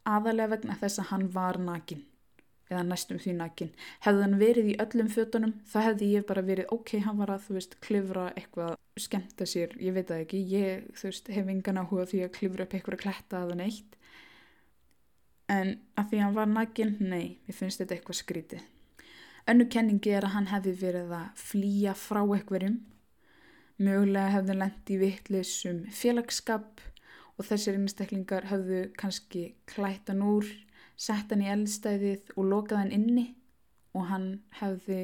aðalega 0.09 0.55
vegna 0.55 0.79
þess 0.81 1.03
að 1.03 1.11
hann 1.13 1.29
var 1.35 1.59
nakin 1.61 2.03
eða 2.71 2.83
næstum 2.87 3.19
því 3.19 3.35
nakin 3.39 3.71
hefði 4.07 4.25
hann 4.25 4.37
verið 4.41 4.73
í 4.73 4.77
öllum 4.85 5.09
fötunum 5.11 5.55
þá 5.71 5.79
hefði 5.89 6.11
ég 6.15 6.27
bara 6.29 6.45
verið 6.47 6.75
ok, 6.77 6.93
hann 7.05 7.19
var 7.19 7.33
að 7.35 7.47
þú 7.47 7.57
veist 7.59 7.79
klifra 7.83 8.27
eitthvað, 8.37 8.77
skemmta 9.01 9.47
sér 9.49 9.75
ég 9.83 9.97
veit 9.97 10.11
það 10.11 10.27
ekki, 10.27 10.43
ég 10.53 10.91
þú 10.99 11.09
veist 11.11 11.31
hef 11.35 11.51
engan 11.55 11.81
áhuga 11.83 12.07
því 12.13 12.23
að 12.27 12.35
klifra 12.39 12.67
upp 12.67 12.77
eitthvað 12.77 13.03
kletta 13.03 13.43
eða 13.45 13.57
neitt. 13.59 13.97
En 15.51 15.73
að 15.99 16.13
því 16.13 16.21
hann 16.23 16.37
var 16.37 16.47
nakin, 16.47 16.93
nei 17.03 17.41
mér 17.49 17.57
finnst 17.59 17.83
þetta 17.83 17.97
eitthvað 17.97 18.21
skríti 18.21 18.61
önnu 19.51 19.67
kenningi 19.73 20.13
er 20.15 20.27
að 20.27 20.37
hann 20.37 20.49
hefði 20.51 20.75
verið 20.79 21.13
að 21.17 21.45
flýja 21.49 21.95
frá 21.99 22.21
eitthverjum 22.23 22.79
mögulega 23.81 24.55
lendt 24.55 24.93
í 24.93 24.99
vittlisum 25.01 25.85
félagsskap 25.95 26.83
og 27.41 27.47
þessir 27.49 27.79
einstaklingar 27.79 28.51
hafðu 28.51 28.83
kannski 29.01 29.55
klætt 29.71 30.11
hann 30.13 30.25
úr, 30.27 30.47
sett 31.01 31.33
hann 31.33 31.45
í 31.45 31.49
eldstæðið 31.49 32.35
og 32.37 32.49
lokað 32.51 32.83
hann 32.83 32.97
inni 32.97 33.27
og 33.97 34.07
hann 34.11 34.29
hefði 34.61 35.03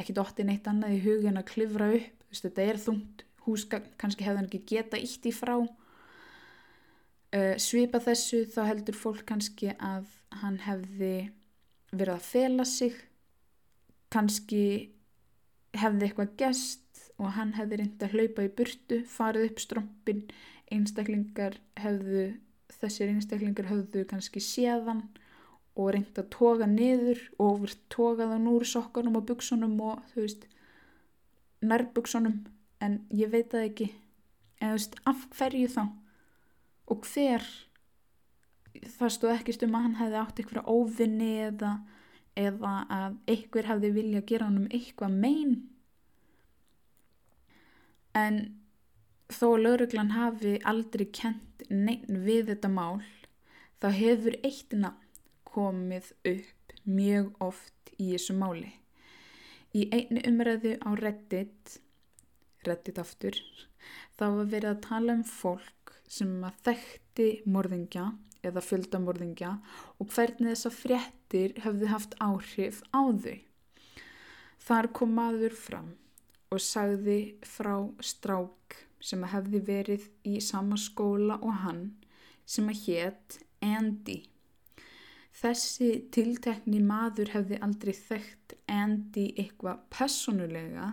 ekki 0.00 0.16
dótti 0.16 0.46
neitt 0.46 0.66
annað 0.68 0.96
í 0.96 1.02
hugin 1.04 1.38
að 1.38 1.50
klifra 1.52 1.90
upp, 1.94 2.24
þú 2.24 2.32
veist 2.32 2.46
þetta 2.48 2.66
er 2.66 2.80
þungt 2.84 3.24
húsgagn, 3.46 3.92
kannski 4.00 4.26
hefði 4.26 4.40
hann 4.40 4.48
ekki 4.48 4.62
geta 4.74 5.00
ítt 5.00 5.28
í 5.28 5.34
frá. 5.34 5.56
Uh, 7.30 7.54
svipa 7.62 8.00
þessu 8.02 8.42
þá 8.50 8.64
heldur 8.66 8.98
fólk 8.98 9.22
kannski 9.28 9.70
að 9.76 10.08
hann 10.42 10.58
hefði 10.64 11.30
verið 11.92 12.14
að 12.16 12.26
fela 12.26 12.66
sig, 12.66 12.96
kannski 14.10 14.64
hefði 15.78 16.08
eitthvað 16.08 16.34
gest 16.40 16.89
og 17.20 17.34
hann 17.36 17.52
hefði 17.58 17.82
reyndið 17.82 18.06
að 18.06 18.14
hlaupa 18.16 18.44
í 18.46 18.52
burtu, 18.56 19.00
farið 19.08 19.50
upp 19.50 19.60
strömpin 19.60 20.22
einstaklingar 20.72 21.58
hefðu, 21.80 22.30
þessir 22.80 23.10
einstaklingar 23.12 23.68
hefðu 23.68 24.04
kannski 24.08 24.42
séðan 24.44 25.04
og 25.76 25.92
reyndi 25.94 26.22
að 26.22 26.30
toga 26.34 26.68
niður 26.70 27.20
og 27.42 27.66
toga 27.92 28.28
þann 28.32 28.48
úr 28.50 28.66
sokkanum 28.68 29.18
og 29.20 29.26
buksunum 29.28 29.76
og 29.84 30.02
þú 30.12 30.24
veist 30.24 30.46
nærbuksunum. 31.60 32.44
En 32.80 33.00
ég 33.12 33.32
veit 33.32 33.50
það 33.52 33.66
ekki. 33.68 33.88
En 34.60 34.72
þú 34.72 34.76
veist 34.78 35.00
af 35.10 35.26
hverju 35.36 35.72
þá? 35.74 35.82
Og 36.90 37.08
hver? 37.12 37.48
Það 38.98 39.14
stóð 39.16 39.34
ekki 39.34 39.56
stum 39.56 39.74
að 39.76 39.86
hann 39.86 39.98
hefði 40.00 40.20
átt 40.20 40.40
eitthvað 40.40 40.70
óvinni 40.70 41.32
eða, 41.48 41.74
eða 42.38 42.74
að 42.96 43.18
einhver 43.34 43.68
hefði 43.68 43.92
vilja 43.98 44.22
að 44.22 44.28
gera 44.30 44.48
hann 44.48 44.62
um 44.62 44.70
eitthvað 44.70 45.16
megin 45.24 45.56
en 48.16 48.40
þó 49.30 49.46
að 49.54 49.62
lauruglan 49.64 50.14
hafi 50.14 50.56
aldrei 50.66 51.06
kent 51.14 51.64
neinn 51.70 52.22
við 52.24 52.50
þetta 52.50 52.70
mál 52.72 53.02
þá 53.82 53.88
hefur 53.96 54.36
eitt 54.46 54.74
nafn 54.74 55.06
komið 55.50 56.10
upp 56.30 56.74
mjög 56.86 57.30
oft 57.42 57.92
í 57.98 58.12
þessu 58.12 58.36
máli. 58.38 58.70
Í 59.74 59.86
einni 59.94 60.22
umræðu 60.26 60.76
á 60.82 60.90
Reddit, 60.98 61.76
Reddit 62.66 62.98
aftur, 63.02 63.36
þá 64.18 64.24
var 64.36 64.50
verið 64.50 64.70
að 64.72 64.82
tala 64.86 65.16
um 65.18 65.24
fólk 65.26 65.94
sem 66.10 66.32
að 66.46 66.58
þekkti 66.66 67.28
morðingja 67.46 68.08
eða 68.46 68.62
fjöldamorðingja 68.64 69.52
og 70.00 70.10
hvernig 70.14 70.54
þessa 70.54 70.72
fréttir 70.74 71.54
hefði 71.62 71.90
haft 71.92 72.16
áhrif 72.22 72.82
á 72.90 73.00
þau. 73.06 73.38
Þar 74.60 74.90
kom 74.96 75.14
maður 75.16 75.56
fram 75.56 75.92
og 76.50 76.58
sagði 76.58 77.18
frá 77.46 77.76
strák 78.02 78.76
sem 79.00 79.22
hefði 79.32 79.60
verið 79.68 80.06
í 80.26 80.40
sama 80.42 80.78
skóla 80.80 81.36
og 81.46 81.60
hann 81.64 81.84
sem 82.42 82.66
að 82.72 82.80
hétt 82.86 83.36
Andy. 83.62 84.16
Þessi 85.40 85.90
tiltekni 86.10 86.80
maður 86.82 87.30
hefði 87.36 87.60
aldrei 87.64 87.94
þekkt 87.94 88.56
Andy 88.66 89.28
eitthvað 89.38 89.84
personulega 89.94 90.90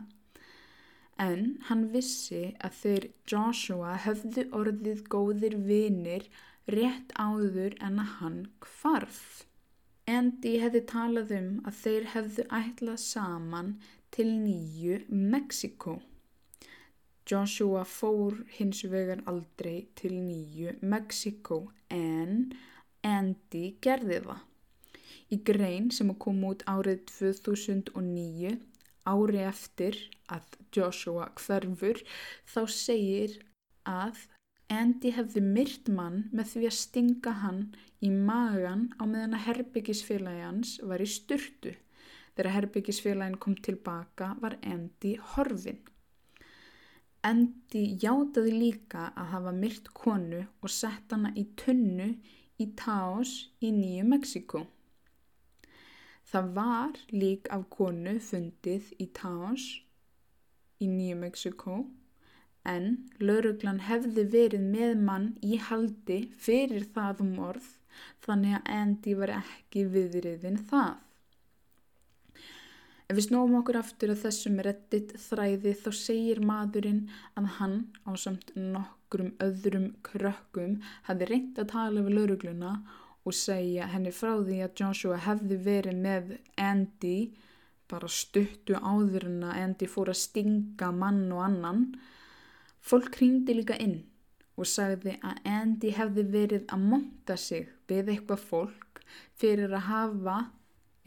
en 1.25 1.57
hann 1.71 1.87
vissi 1.95 2.43
að 2.61 2.77
þeir 2.83 3.09
Joshua 3.31 3.97
hefðu 4.05 4.45
orðið 4.59 5.03
góðir 5.09 5.57
vinir 5.65 6.29
rétt 6.69 7.13
áður 7.17 7.73
en 7.81 7.97
að 8.03 8.13
hann 8.19 8.39
kvarf. 8.61 9.21
Andy 10.07 10.53
hefði 10.61 10.85
talað 10.87 11.33
um 11.35 11.49
að 11.67 11.79
þeir 11.81 12.11
hefðu 12.13 12.45
ætlað 12.61 12.99
saman 13.03 13.73
til 14.17 14.32
nýju 14.34 14.95
Mexiko. 15.13 15.99
Joshua 17.30 17.84
fór 17.86 18.39
hins 18.56 18.80
vegar 18.89 19.19
aldrei 19.30 19.84
til 19.99 20.15
nýju 20.17 20.71
Mexiko 20.82 21.60
en 21.93 22.47
Andy 23.06 23.75
gerði 23.77 24.17
það. 24.25 24.41
Í 25.30 25.38
grein 25.51 25.91
sem 25.93 26.10
kom 26.25 26.41
út 26.49 26.65
árið 26.65 27.06
2009 27.12 28.58
ári 29.13 29.45
eftir 29.45 30.01
að 30.34 30.49
Joshua 30.73 31.30
hverfur 31.38 32.01
þá 32.49 32.62
segir 32.73 33.38
að 33.86 34.25
Andy 34.73 35.13
hefði 35.13 35.45
myrt 35.45 35.93
mann 35.93 36.23
með 36.34 36.56
því 36.56 36.69
að 36.71 36.80
stinga 36.82 37.39
hann 37.45 37.65
í 38.01 38.10
magan 38.10 38.88
á 38.97 39.06
meðan 39.06 39.38
að 39.38 39.51
herbyggisfélagi 39.51 40.47
hans 40.49 40.80
var 40.82 41.06
í 41.06 41.13
styrtu. 41.19 41.77
Þegar 42.38 42.54
herbyggisfélagin 42.54 43.39
kom 43.41 43.56
tilbaka 43.65 44.36
var 44.41 44.60
Andy 44.62 45.15
horfinn. 45.32 45.80
Endi 47.26 47.80
játaði 47.97 48.52
líka 48.54 49.08
að 49.17 49.32
hafa 49.32 49.54
myrt 49.58 49.88
konu 49.97 50.43
og 50.45 50.69
sett 50.69 51.15
hana 51.15 51.32
í 51.34 51.47
tunnu 51.58 52.12
í 52.62 52.67
Taos 52.78 53.32
í 53.58 53.71
Nýju 53.73 54.04
Mexiko. 54.12 54.62
Það 56.30 56.52
var 56.60 57.02
lík 57.10 57.50
af 57.58 57.65
konu 57.73 58.13
fundið 58.28 58.93
í 59.02 59.10
Taos 59.17 59.65
í 60.78 60.91
Nýju 60.93 61.17
Mexiko 61.23 61.80
en 62.69 62.88
lauruglan 63.17 63.82
hefði 63.89 64.28
verið 64.38 64.69
með 64.78 65.04
mann 65.10 65.28
í 65.41 65.58
haldi 65.71 66.21
fyrir 66.45 66.86
það 66.93 67.26
um 67.26 67.36
orð 67.50 67.73
þannig 68.28 68.60
að 68.62 68.71
Endi 68.78 69.17
var 69.23 69.38
ekki 69.41 69.88
viðriðin 69.97 70.62
það. 70.69 71.06
Ef 73.07 73.15
við 73.15 73.29
snóum 73.29 73.53
okkur 73.61 73.77
aftur 73.79 74.11
að 74.11 74.23
þessum 74.25 74.57
reddit 74.65 75.13
þræði 75.23 75.71
þá 75.79 75.89
segir 75.95 76.41
maðurinn 76.43 77.05
að 77.39 77.45
hann 77.57 77.75
á 78.03 78.11
samt 78.19 78.49
nokkrum 78.59 79.29
öðrum 79.45 79.85
krökkum 80.03 80.73
hafi 81.07 81.27
reynd 81.29 81.61
að 81.61 81.69
tala 81.71 82.03
við 82.03 82.17
laurugluna 82.17 82.73
og 83.23 83.35
segja 83.35 83.87
henni 83.93 84.11
frá 84.11 84.33
því 84.41 84.59
að 84.65 84.81
Joshua 84.81 85.21
hefði 85.23 85.59
verið 85.69 86.03
með 86.03 86.35
Andy 86.59 87.15
bara 87.87 88.11
stuttu 88.11 88.75
áður 88.75 89.29
en 89.29 89.39
að 89.53 89.61
Andy 89.63 89.87
fór 89.87 90.11
að 90.11 90.19
stinga 90.25 90.91
mann 90.91 91.23
og 91.31 91.45
annan. 91.45 91.81
Fólk 92.83 93.21
ringdi 93.21 93.55
líka 93.55 93.79
inn 93.79 94.01
og 94.59 94.67
sagði 94.67 95.15
að 95.23 95.41
Andy 95.47 95.95
hefði 95.95 96.27
verið 96.35 96.67
að 96.75 96.85
monta 96.91 97.39
sig 97.39 97.71
við 97.87 98.11
eitthvað 98.17 98.45
fólk 98.51 99.03
fyrir 99.39 99.71
að 99.71 99.87
hafa, 99.87 100.37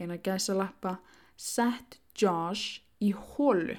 en 0.01 0.13
að 0.15 0.23
gæsa 0.25 0.57
lappa, 0.57 0.97
sett 1.41 1.97
Josh 2.17 2.81
í 3.01 3.11
hólu. 3.15 3.77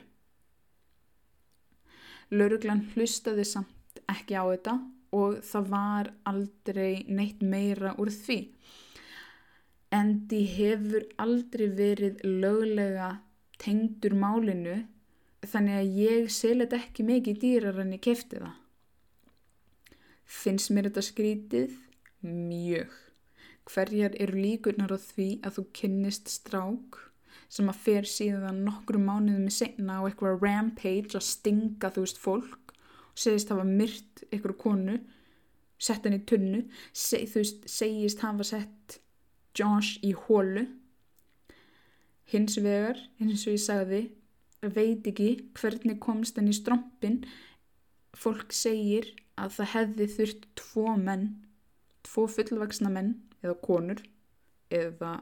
Lauruglan 2.33 2.87
hlustaði 2.95 3.45
samt 3.47 4.01
ekki 4.09 4.39
á 4.41 4.45
þetta 4.49 4.79
og 5.13 5.43
það 5.45 5.69
var 5.75 6.09
aldrei 6.29 7.05
neitt 7.09 7.43
meira 7.45 7.93
úr 8.01 8.11
því. 8.13 8.39
Endi 9.93 10.41
hefur 10.49 11.05
aldrei 11.21 11.67
verið 11.77 12.25
löglega 12.25 13.11
tengdur 13.61 14.17
málinu 14.17 14.79
þannig 15.45 15.79
að 15.83 16.01
ég 16.01 16.33
selet 16.33 16.73
ekki 16.73 17.05
mikið 17.07 17.41
dýrar 17.45 17.83
en 17.83 17.95
ég 17.99 18.03
kefti 18.09 18.41
það. 18.41 18.57
Finnst 20.25 20.73
mér 20.73 20.89
þetta 20.89 21.05
skrítið? 21.05 21.79
Mjög. 22.25 22.93
Hverjar 23.69 24.17
eru 24.23 24.41
líkurnar 24.41 24.95
á 24.97 24.99
því 24.99 25.29
að 25.45 25.59
þú 25.59 25.65
kynnist 25.77 26.33
strák? 26.33 27.12
Sem 27.53 27.69
að 27.69 27.81
fer 27.85 28.09
síðan 28.09 28.63
nokkru 28.65 29.01
mánuðum 29.03 29.51
í 29.51 29.55
segna 29.55 30.01
á 30.01 30.07
eitthvað 30.07 30.41
rampage 30.41 31.19
að 31.19 31.27
stinga 31.29 31.93
þú 31.93 32.07
veist 32.07 32.21
fólk. 32.23 32.73
Segist 33.13 33.53
hafa 33.53 33.67
myrt 33.69 34.23
ykkur 34.33 34.57
konu 34.61 34.97
sett 35.83 36.07
henni 36.07 36.23
í 36.23 36.27
tunnu 36.29 36.63
seg, 36.95 37.27
þú 37.29 37.43
veist, 37.43 37.67
segist 37.69 38.23
hafa 38.25 38.47
sett 38.47 38.99
Josh 39.59 39.99
í 40.07 40.15
hólu 40.17 40.65
hins 42.33 42.57
vegar 42.63 43.01
eins 43.21 43.45
og 43.45 43.57
ég 43.57 43.65
sagði 43.67 44.03
veit 44.63 45.09
ekki 45.11 45.33
hvernig 45.59 45.99
komst 46.01 46.39
henni 46.39 46.55
í 46.55 46.57
strompin 46.57 47.21
fólk 48.17 48.55
segir 48.55 49.11
að 49.41 49.59
það 49.59 49.73
hefði 49.75 50.09
þurft 50.17 50.49
tvo 50.61 50.95
menn 51.01 51.27
tvo 52.07 52.29
fullvaksna 52.31 52.93
menn 52.93 53.15
eða 53.43 53.59
konur 53.65 54.01
eða 54.73 55.17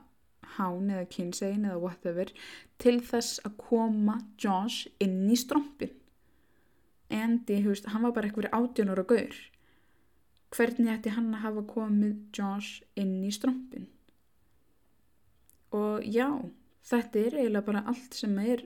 hán 0.57 0.91
eða 0.91 1.09
kynsegin 1.15 1.69
eða 1.69 1.81
whatever 1.83 2.33
til 2.81 2.99
þess 3.05 3.41
að 3.47 3.57
koma 3.61 4.19
Josh 4.41 4.89
inn 5.03 5.23
í 5.31 5.39
strompin. 5.39 5.93
Andy, 7.11 7.59
veist, 7.67 7.89
hann 7.91 8.05
var 8.07 8.15
bara 8.15 8.29
eitthvað 8.31 8.53
átjónur 8.55 9.03
og 9.03 9.11
gaur. 9.11 9.39
Hvernig 10.55 10.93
ætti 10.95 11.15
hann 11.15 11.33
að 11.35 11.45
hafa 11.45 11.65
komið 11.71 12.15
Josh 12.35 12.85
inn 12.99 13.19
í 13.27 13.33
strompin? 13.35 13.89
Og 15.75 16.07
já 16.07 16.29
þetta 16.91 17.21
er 17.21 17.37
eiginlega 17.39 17.67
bara 17.67 17.85
allt 17.91 18.17
sem 18.19 18.39
er 18.43 18.65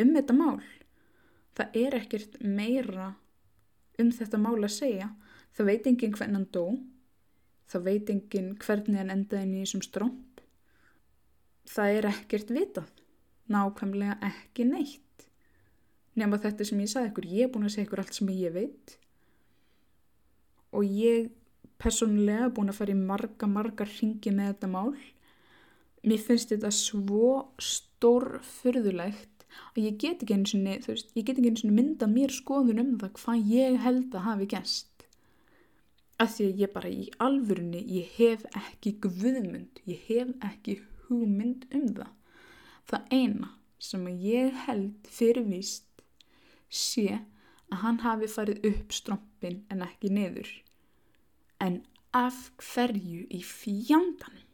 um 0.00 0.12
þetta 0.14 0.36
mál. 0.36 0.60
Það 1.58 1.80
er 1.82 1.98
ekkert 1.98 2.38
meira 2.44 3.10
um 3.98 4.12
þetta 4.14 4.40
mál 4.40 4.60
að 4.62 4.76
segja. 4.76 5.10
Það 5.56 5.70
veit 5.72 5.90
enginn 5.90 6.14
hvernig 6.14 6.38
hann 6.38 6.48
dó. 6.54 6.66
Það 7.68 7.84
veit 7.88 8.12
enginn 8.12 8.54
hvernig 8.62 9.00
hann 9.00 9.12
endaði 9.12 9.64
þessum 9.64 9.84
stromp 9.84 10.27
það 11.68 11.98
er 11.98 12.08
ekkert 12.12 12.52
vitað. 12.54 12.88
Nákvæmlega 13.48 14.18
ekki 14.28 14.66
neitt. 14.68 15.28
Nema 16.18 16.40
þetta 16.42 16.66
sem 16.68 16.80
ég 16.82 16.90
sagði 16.92 17.12
ykkur. 17.12 17.28
Ég 17.32 17.46
er 17.46 17.52
búin 17.54 17.68
að 17.68 17.74
segja 17.76 17.88
ykkur 17.88 18.02
allt 18.02 18.18
sem 18.18 18.32
ég 18.34 18.54
veit. 18.56 18.96
Og 20.76 20.84
ég 20.84 21.30
personlega 21.80 22.48
er 22.48 22.54
búin 22.56 22.72
að 22.72 22.80
fara 22.80 22.94
í 22.94 23.00
marga 23.00 23.48
marga 23.48 23.88
ringi 23.88 24.34
með 24.34 24.52
þetta 24.52 24.72
mál. 24.74 24.92
Mér 26.04 26.22
finnst 26.22 26.52
þetta 26.52 26.70
svo 26.74 27.32
stór 27.62 28.38
fyrðulegt 28.44 29.46
og 29.72 29.80
ég 29.82 29.96
get 29.98 30.22
ekki 30.22 30.36
eins 30.36 31.64
og 31.64 31.74
mynda 31.74 32.06
mér 32.10 32.32
skoðun 32.34 32.82
um 32.82 32.92
það 33.00 33.14
hvað 33.18 33.50
ég 33.52 33.78
held 33.82 34.14
að 34.14 34.26
hafi 34.26 34.48
gæst 34.52 34.98
af 36.22 36.34
því 36.34 36.46
að 36.48 36.62
ég 36.62 36.72
bara 36.74 36.90
í 36.90 37.08
alvörunni 37.22 37.80
ég 37.94 38.14
hef 38.18 38.44
ekki 38.58 38.94
guðmynd 39.04 39.82
ég 39.90 40.06
hef 40.08 40.32
ekki 40.50 40.78
hugmynd 41.08 41.66
um 41.74 41.88
það. 41.98 42.14
Það 42.88 43.12
eina 43.18 43.50
sem 43.78 44.08
ég 44.22 44.56
held 44.66 45.10
fyrirvist 45.12 46.02
sé 46.68 47.20
að 47.68 47.82
hann 47.82 48.00
hafi 48.04 48.28
farið 48.32 48.66
upp 48.70 48.96
strompin 48.96 49.62
en 49.72 49.84
ekki 49.86 50.10
niður. 50.12 50.50
En 51.60 51.82
af 52.16 52.48
hverju 52.62 53.26
í 53.34 53.40
fjandanum? 53.44 54.44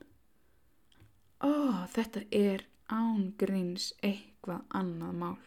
Ó, 1.44 1.52
þetta 1.92 2.24
er 2.32 2.64
ángreins 2.90 3.92
eitthvað 4.02 4.64
annað 4.76 5.18
mál. 5.20 5.42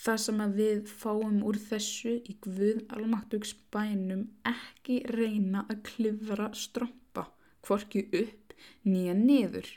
Það 0.00 0.18
sem 0.24 0.42
að 0.44 0.52
við 0.60 0.90
fáum 1.00 1.40
úr 1.46 1.58
þessu 1.60 2.12
í 2.30 2.36
Guð 2.44 2.84
almaktugs 2.94 3.52
bænum 3.74 4.28
ekki 4.48 5.00
reyna 5.10 5.64
að 5.68 5.82
klifra 5.88 6.48
strompa, 6.56 7.26
hvorki 7.66 8.06
upp 8.22 8.39
nýja 8.86 9.16
niður. 9.18 9.68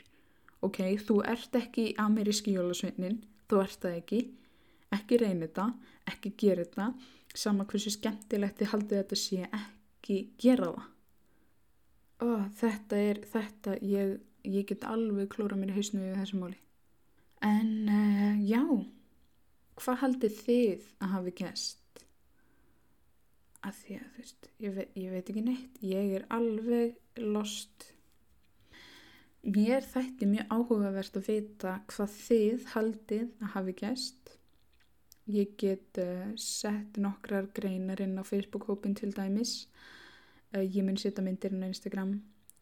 Ok, 0.64 0.80
þú 1.04 1.20
ert 1.28 1.58
ekki 1.60 1.90
ameríski 2.00 2.56
jólasveinin, 2.56 3.20
þú 3.50 3.60
ert 3.64 3.80
það 3.82 3.98
ekki, 4.00 4.22
ekki 4.96 5.20
reyna 5.20 5.46
þetta, 5.48 5.68
ekki 6.14 6.34
gera 6.40 6.64
þetta, 6.64 6.90
sama 7.34 7.66
hversu 7.68 7.92
skemmtilegt 7.92 8.60
þið 8.60 8.72
haldið 8.72 9.00
þetta 9.02 9.20
sé 9.20 9.46
ekki 9.50 10.18
gera 10.40 10.72
það 10.72 10.90
oh, 12.24 12.44
þetta 12.58 13.00
er 13.10 13.22
þetta, 13.30 13.78
ég, 13.84 14.18
ég 14.46 14.66
get 14.68 14.84
alveg 14.88 15.30
klóra 15.34 15.58
mér 15.58 15.72
í 15.72 15.78
hausnu 15.78 16.02
við 16.02 16.18
þessu 16.20 16.40
móli. 16.40 16.58
En 17.44 17.72
uh, 17.90 18.36
já, 18.44 18.62
hvað 19.80 20.00
haldið 20.04 20.38
þið 20.44 20.86
að 21.04 21.16
hafi 21.16 21.34
gæst? 21.42 22.04
Að 23.64 23.80
því 23.80 23.98
að 23.98 24.06
þú 24.06 24.22
veist, 24.22 24.48
ég, 24.60 24.76
ve 24.76 24.86
ég 25.00 25.14
veit 25.14 25.32
ekki 25.32 25.44
neitt, 25.44 25.82
ég 25.84 26.16
er 26.18 26.26
alveg 26.36 27.20
lost. 27.20 27.90
Mér 29.44 29.84
þætti 29.84 30.28
mjög 30.28 30.52
áhugavert 30.54 31.18
að 31.20 31.26
vita 31.28 31.74
hvað 31.92 32.14
þið 32.28 32.68
haldið 32.72 33.26
að 33.42 33.50
hafi 33.56 33.74
gæst. 33.82 34.30
Ég 35.28 35.52
get 35.60 36.00
uh, 36.00 36.30
sett 36.40 36.96
nokkrar 37.00 37.50
greinar 37.56 38.00
inn 38.04 38.16
á 38.20 38.24
Facebook-hópin 38.24 38.96
til 38.96 39.12
dæmis 39.16 39.64
Ég 40.54 40.84
mun 40.86 40.96
setja 40.96 41.22
myndirinn 41.24 41.64
á 41.66 41.72
Instagram 41.72 42.12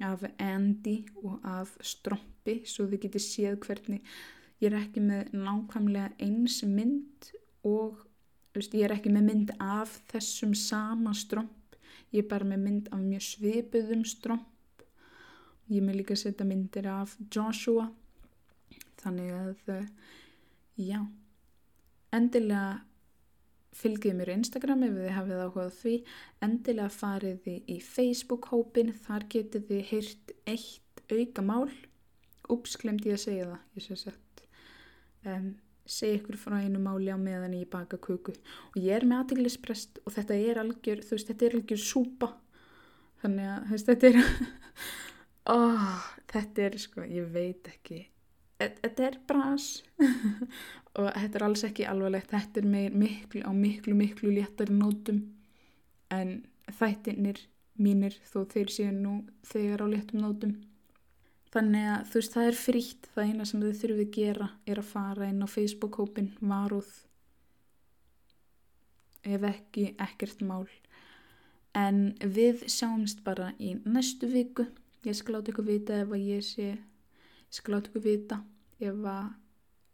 af 0.01 0.23
Andy 0.41 1.05
og 1.23 1.41
af 1.45 1.75
Strompi 1.85 2.63
svo 2.65 2.87
þið 2.89 3.03
getið 3.03 3.25
séð 3.25 3.59
hvernig 3.67 4.15
ég 4.63 4.71
er 4.71 4.79
ekki 4.79 5.03
með 5.05 5.35
nákvæmlega 5.37 6.15
eins 6.25 6.63
mynd 6.65 7.29
og 7.69 8.01
veist, 8.55 8.73
ég 8.73 8.87
er 8.87 8.95
ekki 8.97 9.13
með 9.13 9.29
mynd 9.29 9.53
af 9.61 9.99
þessum 10.09 10.55
sama 10.57 11.13
Stromp. 11.13 11.77
Ég 12.13 12.25
er 12.25 12.31
bara 12.33 12.49
með 12.49 12.65
mynd 12.65 12.89
af 12.93 13.05
mjög 13.05 13.27
svipuðum 13.29 14.07
Stromp. 14.09 14.49
Ég 15.71 15.83
mun 15.85 15.97
líka 15.97 16.17
setja 16.19 16.47
myndir 16.47 16.89
af 16.91 17.17
Joshua. 17.33 17.91
Þannig 19.03 19.33
að, 19.35 19.87
já, 20.79 21.01
endilega 22.15 22.83
fylgið 23.77 24.19
mér 24.19 24.33
Instagram 24.35 24.85
ef 24.87 24.97
þið 24.99 25.15
hafið 25.17 25.43
áhugað 25.47 25.73
því. 25.79 25.95
Endilega 26.45 26.93
farið 26.93 27.41
þið 27.47 27.73
í 27.73 27.79
Facebook 27.87 28.49
hópin 28.53 28.93
þar 29.07 29.27
getið 29.33 29.69
þið 29.71 29.83
heyrt 29.91 30.35
eitt 30.47 31.05
auka 31.13 31.45
mál. 31.47 31.69
Ups, 32.53 32.77
glemt 32.81 33.07
ég 33.09 33.17
að 33.17 33.25
segja 33.25 33.49
það. 33.49 33.69
Ég 33.79 33.87
sé 33.87 33.99
sett 34.03 34.45
um, 35.27 35.53
segja 35.87 36.21
ykkur 36.21 36.39
frá 36.41 36.59
einu 36.61 36.81
máli 36.83 37.11
á 37.11 37.19
meðan 37.19 37.57
ég 37.57 37.71
baka 37.71 37.99
kuku 37.99 38.35
og 38.35 38.77
ég 38.79 38.95
er 38.97 39.07
með 39.09 39.25
aðteglisprest 39.25 40.03
og 40.07 40.15
þetta 40.15 40.39
er 40.39 40.61
algjör 40.63 41.03
þú 41.03 41.17
veist, 41.17 41.31
þetta 41.31 41.49
er 41.49 41.57
algjör 41.59 41.83
súpa. 41.83 42.29
Þannig 43.23 43.51
að 43.55 43.73
veist, 43.73 43.91
þetta 43.91 44.11
er 44.13 44.21
oh, 45.51 46.09
þetta 46.33 46.67
er 46.69 46.79
sko, 46.81 47.07
ég 47.09 47.29
veit 47.33 47.69
ekki. 47.71 48.05
Þetta 48.63 49.07
er 49.09 49.19
bras. 49.27 49.69
Og 50.99 51.09
þetta 51.09 51.39
er 51.39 51.45
alls 51.47 51.65
ekki 51.67 51.87
alvarlegt. 51.89 52.31
Þetta 52.31 52.61
er 52.61 52.69
meir 52.69 52.97
miklu 52.97 53.43
á 53.43 53.51
miklu 53.57 53.97
miklu 53.97 54.35
léttari 54.35 54.75
nótum 54.77 55.23
en 56.13 56.43
þættinir 56.69 57.41
mínir 57.81 58.19
þó 58.29 58.45
þeir 58.53 58.71
séu 58.71 58.93
nú 58.93 59.23
þegar 59.49 59.83
á 59.83 59.87
léttum 59.89 60.23
nótum. 60.23 60.53
Þannig 61.53 61.89
að 61.95 62.05
þú 62.11 62.21
veist 62.21 62.37
það 62.37 62.51
er 62.51 62.59
frítt. 62.59 63.09
Það 63.15 63.31
eina 63.31 63.49
sem 63.49 63.65
þau 63.65 63.73
þurfið 63.81 64.05
að 64.05 64.15
gera 64.19 64.51
er 64.67 64.83
að 64.83 64.93
fara 64.93 65.31
inn 65.33 65.43
á 65.45 65.49
Facebook-hópin 65.55 66.31
varuð 66.41 66.93
ef 69.23 69.45
ekki 69.49 69.91
ekkert 70.03 70.45
mál. 70.45 70.69
En 71.73 72.13
við 72.21 72.67
sjáumst 72.69 73.23
bara 73.25 73.53
í 73.57 73.75
næstu 73.89 74.29
viku 74.29 74.67
ég 75.07 75.15
skal 75.19 75.37
láta 75.37 75.53
ykkur 75.53 75.67
vita 75.69 76.01
ef 76.03 76.09
að 76.13 76.27
ég 76.31 76.43
sé 76.47 76.69
ég 76.73 76.81
skal 77.51 77.77
láta 77.77 77.91
ykkur 77.91 78.05
vita 78.07 78.37
ef 78.83 78.97
að 79.15 79.27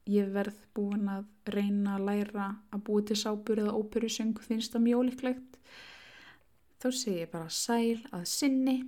ég 0.09 0.31
verð 0.33 0.59
búin 0.77 1.09
að 1.13 1.25
reyna 1.53 1.97
að 1.97 2.07
læra 2.09 2.47
að 2.73 2.85
búi 2.87 3.03
til 3.09 3.19
sápur 3.21 3.61
eða 3.61 3.77
óperusöng 3.77 4.37
finnst 4.41 4.73
það 4.73 4.87
mjög 4.87 5.03
líklegt 5.11 5.59
þá 6.79 6.89
segir 6.95 7.23
ég 7.25 7.33
bara 7.35 7.51
sæl 7.53 8.01
að 8.15 8.25
sinni 8.31 8.79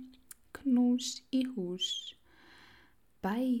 knús 0.61 1.21
í 1.31 1.41
hús. 1.53 2.15
Bye 3.21 3.51